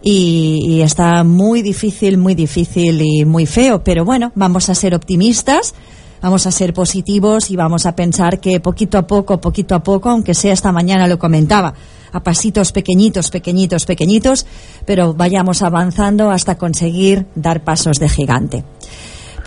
Y, 0.00 0.80
está 0.80 1.24
muy 1.24 1.60
difícil, 1.60 2.16
muy 2.16 2.34
difícil 2.34 3.02
y 3.02 3.26
muy 3.26 3.44
feo. 3.44 3.84
Pero 3.84 4.06
bueno, 4.06 4.32
vamos 4.34 4.70
a 4.70 4.74
ser 4.74 4.94
optimistas, 4.94 5.74
vamos 6.22 6.46
a 6.46 6.52
ser 6.52 6.72
positivos 6.72 7.50
y 7.50 7.56
vamos 7.56 7.84
a 7.84 7.94
pensar 7.94 8.40
que 8.40 8.60
poquito 8.60 8.96
a 8.96 9.06
poco, 9.06 9.38
poquito 9.38 9.74
a 9.74 9.82
poco, 9.82 10.08
aunque 10.08 10.32
sea 10.32 10.54
esta 10.54 10.72
mañana 10.72 11.06
lo 11.08 11.18
comentaba, 11.18 11.74
a 12.12 12.22
pasitos 12.22 12.72
pequeñitos, 12.72 13.30
pequeñitos, 13.30 13.84
pequeñitos, 13.84 14.46
pero 14.86 15.12
vayamos 15.12 15.60
avanzando 15.60 16.30
hasta 16.30 16.56
conseguir 16.56 17.26
dar 17.34 17.62
pasos 17.62 17.98
de 17.98 18.08
gigante. 18.08 18.64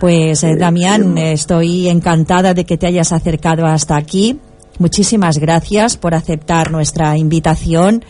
Pues 0.00 0.42
eh, 0.44 0.56
Damián, 0.56 1.18
estoy 1.18 1.86
encantada 1.86 2.54
de 2.54 2.64
que 2.64 2.78
te 2.78 2.86
hayas 2.86 3.12
acercado 3.12 3.66
hasta 3.66 3.98
aquí. 3.98 4.38
Muchísimas 4.78 5.36
gracias 5.36 5.98
por 5.98 6.14
aceptar 6.14 6.70
nuestra 6.70 7.18
invitación. 7.18 8.02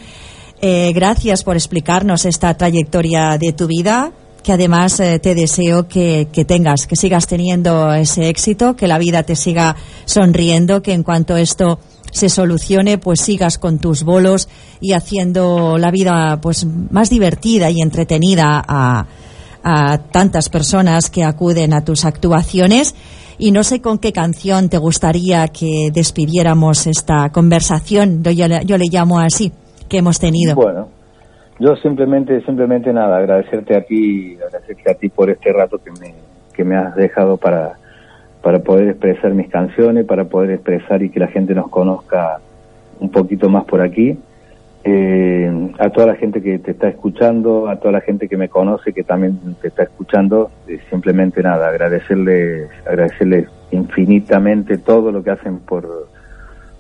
Eh, 0.63 0.93
gracias 0.95 1.43
por 1.43 1.57
explicarnos 1.57 2.27
esta 2.27 2.57
trayectoria 2.57 3.37
de 3.39 3.53
tu 3.53 3.67
vida, 3.67 4.13
que 4.45 4.53
además 4.53 5.01
eh, 5.01 5.19
te 5.19 5.35
deseo 5.35 5.89
que, 5.89 6.29
que, 6.33 6.45
tengas, 6.45 6.87
que 6.87 6.95
sigas 6.95 7.27
teniendo 7.27 7.93
ese 7.93 8.29
éxito, 8.29 8.77
que 8.77 8.87
la 8.87 8.99
vida 8.99 9.25
te 9.25 9.35
siga 9.35 9.75
sonriendo, 10.05 10.83
que 10.83 10.93
en 10.93 11.03
cuanto 11.03 11.37
esto 11.37 11.81
se 12.13 12.29
solucione, 12.29 12.99
pues 12.99 13.21
sigas 13.21 13.59
con 13.59 13.81
tus 13.81 14.05
bolos 14.05 14.49
y 14.81 14.93
haciendo 14.93 15.77
la 15.77 15.91
vida 15.91 16.41
pues 16.41 16.65
más 16.65 17.11
divertida 17.11 17.69
y 17.69 17.81
entretenida 17.81 18.63
a, 18.65 19.07
a 19.63 19.99
tantas 19.99 20.49
personas 20.49 21.11
que 21.11 21.25
acuden 21.25 21.73
a 21.73 21.85
tus 21.85 22.05
actuaciones. 22.05 22.95
Y 23.39 23.53
no 23.53 23.63
sé 23.63 23.81
con 23.81 23.99
qué 23.99 24.13
canción 24.13 24.69
te 24.69 24.79
gustaría 24.79 25.49
que 25.49 25.91
despidiéramos 25.93 26.87
esta 26.87 27.31
conversación, 27.31 28.23
yo, 28.23 28.47
yo 28.65 28.77
le 28.77 28.87
llamo 28.91 29.19
así, 29.19 29.51
que 29.89 29.99
hemos 29.99 30.19
tenido. 30.19 30.55
Bueno, 30.55 30.89
yo 31.59 31.75
simplemente, 31.77 32.43
simplemente 32.45 32.93
nada, 32.93 33.17
agradecerte 33.17 33.77
a 33.77 33.83
ti, 33.83 34.37
agradecerte 34.37 34.91
a 34.91 34.95
ti 34.95 35.09
por 35.09 35.31
este 35.31 35.53
rato 35.53 35.79
que 35.79 35.91
me, 35.91 36.15
que 36.53 36.65
me 36.65 36.77
has 36.77 36.95
dejado 36.95 37.39
para, 37.39 37.79
para 38.43 38.59
poder 38.59 38.89
expresar 38.89 39.33
mis 39.33 39.49
canciones, 39.49 40.05
para 40.05 40.25
poder 40.25 40.51
expresar 40.51 41.03
y 41.03 41.11
que 41.11 41.21
la 41.21 41.29
gente 41.29 41.55
nos 41.55 41.71
conozca 41.71 42.41
un 42.99 43.11
poquito 43.11 43.49
más 43.49 43.65
por 43.65 43.81
aquí 43.81 44.19
eh, 44.83 45.73
a 45.79 45.91
toda 45.91 46.07
la 46.07 46.15
gente 46.17 46.41
que 46.41 46.59
te 46.59 46.71
está 46.71 46.89
escuchando, 46.89 47.69
a 47.69 47.77
toda 47.77 47.93
la 47.93 48.01
gente 48.01 48.29
que 48.29 48.37
me 48.37 48.49
conoce, 48.49 48.93
que 48.93 49.05
también 49.05 49.39
te 49.61 49.69
está 49.69 49.83
escuchando, 49.83 50.51
eh, 50.67 50.79
simplemente 50.89 51.43
nada, 51.43 51.69
agradecerles, 51.69 52.71
agradecerles 52.87 53.49
infinitamente 53.73 54.79
todo 54.79 55.13
lo 55.13 55.23
que 55.23 55.31
hacen 55.31 55.59
por, 55.59 56.09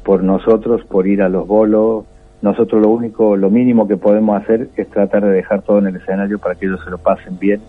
por 0.02 0.22
nosotros, 0.22 0.82
por 0.84 1.06
ir 1.06 1.22
a 1.22 1.28
los 1.28 1.46
bolos. 1.46 2.06
Nosotros 2.40 2.80
lo 2.80 2.88
único, 2.88 3.36
lo 3.36 3.50
mínimo 3.50 3.86
que 3.86 3.98
podemos 3.98 4.40
hacer 4.40 4.68
es 4.76 4.88
tratar 4.88 5.24
de 5.24 5.32
dejar 5.32 5.60
todo 5.60 5.78
en 5.78 5.88
el 5.88 5.96
escenario 5.96 6.38
para 6.38 6.54
que 6.54 6.64
ellos 6.64 6.82
se 6.82 6.90
lo 6.90 6.96
pasen 6.96 7.38
bien 7.38 7.60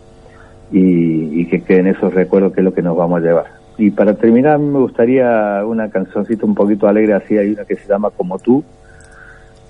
y, 0.71 1.41
y 1.41 1.45
que 1.47 1.61
queden 1.61 1.87
esos 1.87 2.13
recuerdos 2.13 2.53
que 2.53 2.61
es 2.61 2.65
lo 2.65 2.73
que 2.73 2.81
nos 2.81 2.95
vamos 2.95 3.21
a 3.21 3.25
llevar. 3.25 3.45
Y 3.77 3.91
para 3.91 4.13
terminar 4.13 4.59
me 4.59 4.79
gustaría 4.79 5.61
una 5.65 5.89
cancioncita 5.89 6.45
un 6.45 6.55
poquito 6.55 6.87
alegre, 6.87 7.15
así 7.15 7.37
hay 7.37 7.51
una 7.51 7.65
que 7.65 7.75
se 7.75 7.87
llama 7.87 8.11
Como 8.11 8.39
tú, 8.39 8.63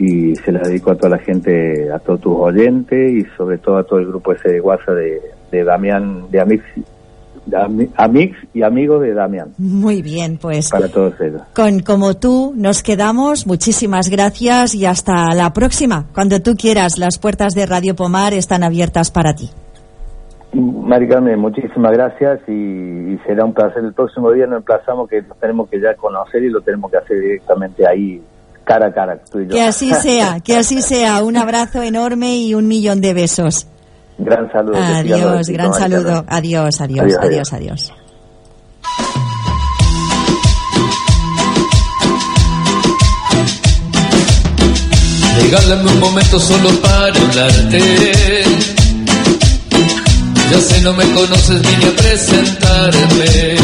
y 0.02 0.36
se 0.36 0.52
la 0.52 0.62
dedico 0.62 0.92
a 0.92 0.96
toda 0.96 1.10
la 1.10 1.20
gente, 1.20 1.92
a 1.92 2.00
todos 2.00 2.22
tus 2.22 2.36
oyentes 2.36 3.12
y 3.12 3.24
sobre 3.38 3.60
todo 3.60 3.78
a 3.78 3.84
todo 3.84 4.00
el 4.00 4.08
grupo 4.08 4.34
ese 4.34 4.50
de 4.50 4.60
WhatsApp 4.60 4.96
de, 4.96 5.22
de 5.52 5.64
Damián, 5.64 6.26
de 6.32 6.40
Amix, 6.40 6.64
Amix 7.96 8.36
y 8.52 8.64
amigos 8.64 9.02
de 9.02 9.14
Damián. 9.14 9.54
Muy 9.60 10.02
bien, 10.02 10.40
pues. 10.42 10.72
Para 10.72 10.88
todos 10.88 11.14
ellos. 11.22 11.44
Con 11.56 11.82
como 11.82 12.16
tú 12.16 12.52
nos 12.56 12.82
quedamos, 12.82 13.46
muchísimas 13.46 14.10
gracias 14.10 14.74
y 14.74 14.88
hasta 14.88 15.36
la 15.36 15.54
próxima. 15.54 16.06
Cuando 16.16 16.42
tú 16.42 16.56
quieras, 16.56 16.98
las 16.98 17.20
puertas 17.20 17.54
de 17.54 17.68
Radio 17.68 17.96
Pomar 17.96 18.34
están 18.34 18.64
abiertas 18.64 19.12
para 19.12 19.36
ti. 19.36 19.52
Mari 20.54 21.08
muchísimas 21.38 21.92
gracias 21.92 22.42
y, 22.48 23.18
será 23.26 23.46
un 23.46 23.54
placer. 23.54 23.84
El 23.84 23.94
próximo 23.94 24.32
día 24.32 24.48
nos 24.48 24.58
emplazamos 24.58 25.08
que 25.08 25.22
nos 25.22 25.38
tenemos 25.38 25.70
que 25.70 25.80
ya 25.80 25.94
conocer 25.94 26.44
y 26.44 26.50
lo 26.50 26.62
tenemos 26.62 26.90
que 26.90 26.98
hacer 26.98 27.22
directamente 27.22 27.86
ahí 27.88 28.22
cara 28.64 28.88
a 28.88 28.94
cara, 28.94 29.20
tú 29.30 29.40
y 29.40 29.48
yo. 29.48 29.50
Que 29.52 29.64
así 29.64 29.94
sea, 30.02 30.40
que 30.40 30.56
así 30.56 30.82
sea. 30.82 31.24
Un 31.24 31.38
abrazo 31.38 31.82
enorme 31.82 32.38
y 32.38 32.54
un 32.54 32.68
millón 32.68 33.02
de 33.02 33.14
besos. 33.14 33.68
Gran 34.18 34.52
saludo. 34.52 34.78
Adiós, 34.78 35.50
gran 35.50 35.74
saludo. 35.74 36.24
Adiós, 36.28 36.80
adiós, 36.80 37.18
adiós, 37.20 37.54
adiós. 37.54 37.94
Regálame 45.42 45.92
un 45.92 46.00
momento 46.00 46.40
solo 46.40 46.70
para 46.82 47.08
hablarte. 47.08 47.80
Ya 50.52 50.60
sé, 50.60 50.82
no 50.82 50.94
me 50.94 51.06
conoces, 51.14 51.62
vine 51.62 51.86
a 51.88 51.96
presentarme 51.96 53.56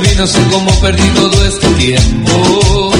no 0.00 0.26
sé 0.26 0.38
cómo 0.50 0.70
perdí 0.80 1.08
todo 1.14 1.44
este 1.46 1.66
tiempo. 1.74 2.92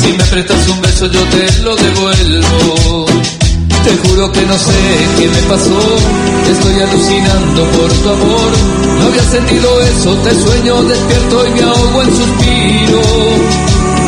Si 0.00 0.12
me 0.12 0.24
prestas 0.24 0.68
un 0.68 0.80
beso 0.82 1.06
yo 1.06 1.20
te 1.24 1.62
lo 1.62 1.76
devuelvo. 1.76 3.06
Te 3.84 4.08
juro 4.08 4.32
que 4.32 4.42
no 4.46 4.54
sé 4.54 4.72
qué 5.18 5.28
me 5.28 5.42
pasó, 5.42 5.80
estoy 6.50 6.80
alucinando 6.80 7.64
por 7.76 7.92
tu 7.92 8.08
amor. 8.08 8.50
No 8.98 9.06
había 9.06 9.22
sentido 9.24 9.82
eso, 9.82 10.14
te 10.24 10.30
sueño 10.30 10.82
despierto 10.84 11.46
y 11.46 11.50
me 11.50 11.62
ahogo 11.62 12.02
en 12.02 12.10
suspiro. 12.16 13.02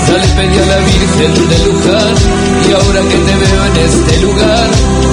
Ya 0.09 0.15
le 0.19 0.29
pedí 0.29 0.59
a 0.59 0.67
la 0.67 0.79
Virgen 0.79 1.49
de 1.49 1.59
Luján 1.67 2.15
y 2.69 2.73
ahora 2.73 3.01
que 3.01 3.19
te 3.19 3.37
veo 3.37 3.67
en 3.67 3.77
este 3.89 4.21
lugar, 4.23 4.69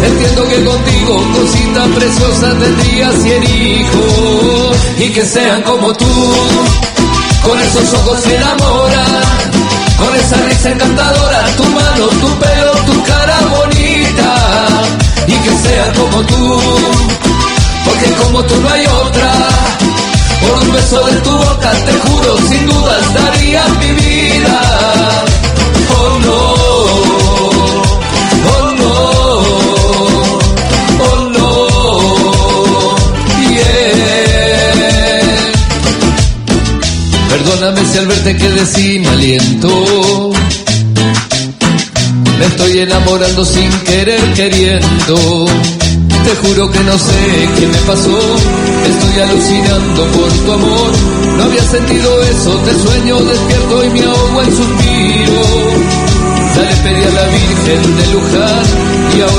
entiendo 0.08 0.48
que 0.48 0.64
contigo, 0.64 1.16
cosita 1.34 1.86
preciosa, 1.96 2.50
tendría 2.60 3.12
cien 3.12 3.44
hijos 3.44 4.78
y 4.98 5.10
que 5.10 5.26
sean 5.26 5.62
como 5.64 5.94
tú, 5.94 6.34
con 7.44 7.60
esos 7.60 7.94
ojos 7.94 8.20
que 8.22 8.36
enamoran, 8.36 9.24
con 9.98 10.16
esa 10.16 10.38
risa 10.38 10.70
encantadora, 10.72 11.46
tu 11.58 11.64
mano, 11.64 12.08
tu 12.08 12.40
pelo, 12.40 12.74
tu 12.86 13.04
cara 13.04 13.40
bonita 13.58 14.36
y 15.28 15.34
que 15.34 15.58
sean 15.68 15.94
como 15.96 16.24
tú, 16.24 16.62
porque 17.86 18.12
como 18.24 18.44
tú 18.44 18.62
no 18.62 18.70
hay 18.70 18.86
otra. 18.86 19.32
Por 20.42 20.62
un 20.62 20.74
beso 20.74 21.06
de 21.06 21.16
tu 21.22 21.32
boca, 21.32 21.72
te 21.86 21.94
juro, 21.94 22.38
sin 22.50 22.68
dudas 22.68 23.14
daría 23.14 23.66
mi 23.80 23.92
vida 23.94 24.84
quedé 38.36 38.66
sin 38.66 39.08
aliento. 39.08 40.32
Me 42.38 42.46
estoy 42.46 42.80
enamorando 42.80 43.46
sin 43.46 43.70
querer 43.86 44.22
queriendo. 44.34 45.46
Te 46.26 46.36
juro 46.42 46.70
que 46.70 46.80
no 46.82 46.98
sé 46.98 47.50
qué 47.58 47.68
me 47.68 47.78
pasó. 47.88 48.20
Estoy 48.90 49.22
alucinando 49.24 50.06
por 50.08 50.32
tu 50.46 50.52
amor. 50.52 50.92
No 51.38 51.44
había 51.44 51.64
sentido 51.64 52.24
eso. 52.24 52.52
Te 52.66 52.74
sueño 52.84 53.20
despierto 53.20 53.86
y 53.86 53.90
me 53.92 54.04
ahogo 54.04 54.42
en 54.42 54.58
suspiro. 54.58 55.42
Ya 56.56 56.62
le 56.64 56.76
pedí 56.84 57.04
a 57.04 57.12
la 57.12 57.28
Virgen 57.28 57.98
de 57.98 58.14
Luján 58.14 58.83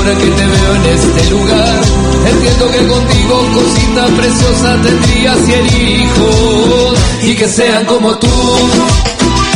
ahora 0.05 0.19
que 0.19 0.29
te 0.29 0.45
veo 0.45 0.75
en 0.75 0.85
este 0.85 1.29
lugar, 1.31 1.81
entiendo 2.27 2.71
que 2.71 2.87
contigo 2.87 3.47
cosita 3.55 4.05
preciosa 4.17 4.81
tendría 4.83 5.35
cien 5.35 5.65
hijos 5.65 6.99
y 7.23 7.35
que 7.35 7.47
sean 7.47 7.85
como 7.85 8.15
tú, 8.17 8.27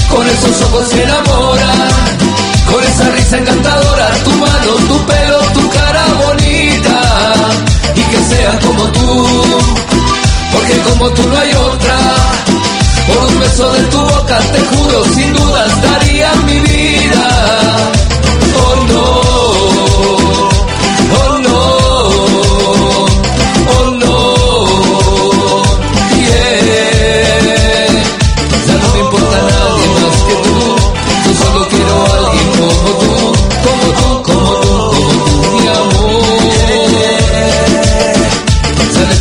con 0.10 0.28
esos 0.28 0.62
ojos 0.64 0.90
que 0.90 1.04
enamoran, 1.04 1.90
con 2.72 2.84
esa 2.84 3.10
risa 3.12 3.38
encantadora, 3.38 4.10
tu 4.24 4.32
mano, 4.32 4.72
tu 4.88 5.06
pelo, 5.06 5.40
tu 5.54 5.70
cara 5.70 6.06
bonita 6.26 7.02
y 7.96 8.02
que 8.02 8.36
sean 8.36 8.58
como 8.60 8.84
tú, 8.86 9.28
porque 10.52 10.78
como 10.90 11.10
tú 11.12 11.30
no 11.30 11.38
hay 11.38 11.54
otra. 11.54 11.96
Por 13.08 13.26
un 13.26 13.40
beso 13.40 13.72
de 13.74 13.84
tu 13.86 13.98
boca, 13.98 14.40
te 14.40 14.60
juro, 14.60 15.04
sin 15.16 15.34
dudas 15.34 15.82
daría 15.82 16.34
mi 16.46 16.60
vida. 16.60 17.99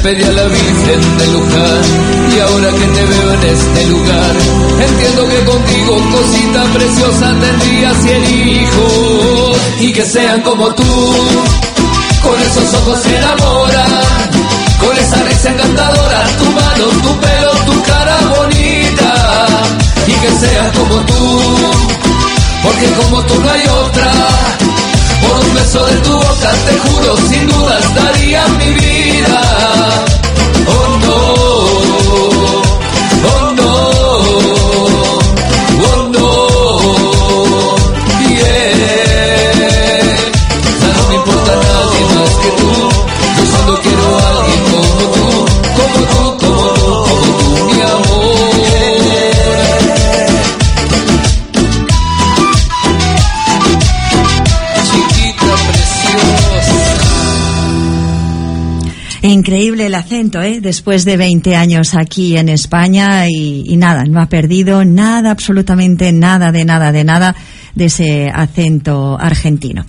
Pedí 0.08 0.22
a 0.22 0.32
la 0.32 0.44
Virgen 0.44 1.18
de 1.18 1.26
Luján 1.34 1.82
y 2.34 2.40
ahora 2.40 2.70
que 2.70 2.86
te 2.96 3.04
veo 3.04 3.34
en 3.34 3.42
este 3.42 3.86
lugar, 3.88 4.36
entiendo 4.88 5.28
que 5.28 5.44
contigo, 5.44 5.96
cosita 6.16 6.62
preciosa, 6.72 7.26
tendría 7.38 7.94
cien 7.94 8.24
hijos 8.24 9.58
y 9.80 9.92
que 9.92 10.04
sean 10.06 10.40
como 10.40 10.74
tú, 10.74 10.92
con 12.22 12.40
esos 12.40 12.74
ojos 12.80 12.98
que 13.00 13.16
enamoran, 13.16 14.30
con 14.80 14.96
esa 14.96 15.22
risa 15.24 15.50
encantadora, 15.50 16.26
tu 16.38 16.44
mano, 16.52 16.84
tu 17.02 17.20
pelo, 17.20 17.52
tu 17.66 17.82
cara 17.82 18.16
bonita 18.38 19.12
y 20.06 20.12
que 20.12 20.30
sean 20.40 20.72
como 20.72 20.96
tú, 21.04 21.40
porque 22.62 22.86
como 22.92 23.22
tú 23.24 23.34
no 23.42 23.50
hay 23.50 23.62
otra. 23.84 24.87
Por 25.28 25.44
un 25.44 25.54
beso 25.54 25.86
de 25.86 25.96
tu 25.96 26.12
boca, 26.12 26.50
te 26.66 26.78
juro, 26.78 27.16
sin 27.28 27.46
dudas 27.48 27.94
daría 27.94 28.48
mi 28.48 28.72
vida. 28.72 29.40
Oh 30.66 30.98
no, 31.04 31.27
Increíble 59.48 59.86
el 59.86 59.94
acento, 59.94 60.42
¿eh? 60.42 60.60
Después 60.60 61.06
de 61.06 61.16
20 61.16 61.56
años 61.56 61.94
aquí 61.94 62.36
en 62.36 62.50
España 62.50 63.26
y, 63.30 63.64
y 63.66 63.78
nada, 63.78 64.04
no 64.04 64.20
ha 64.20 64.26
perdido 64.26 64.84
nada, 64.84 65.30
absolutamente 65.30 66.12
nada, 66.12 66.52
de 66.52 66.66
nada, 66.66 66.92
de 66.92 67.02
nada 67.02 67.34
de 67.74 67.86
ese 67.86 68.28
acento 68.28 69.16
argentino. 69.18 69.86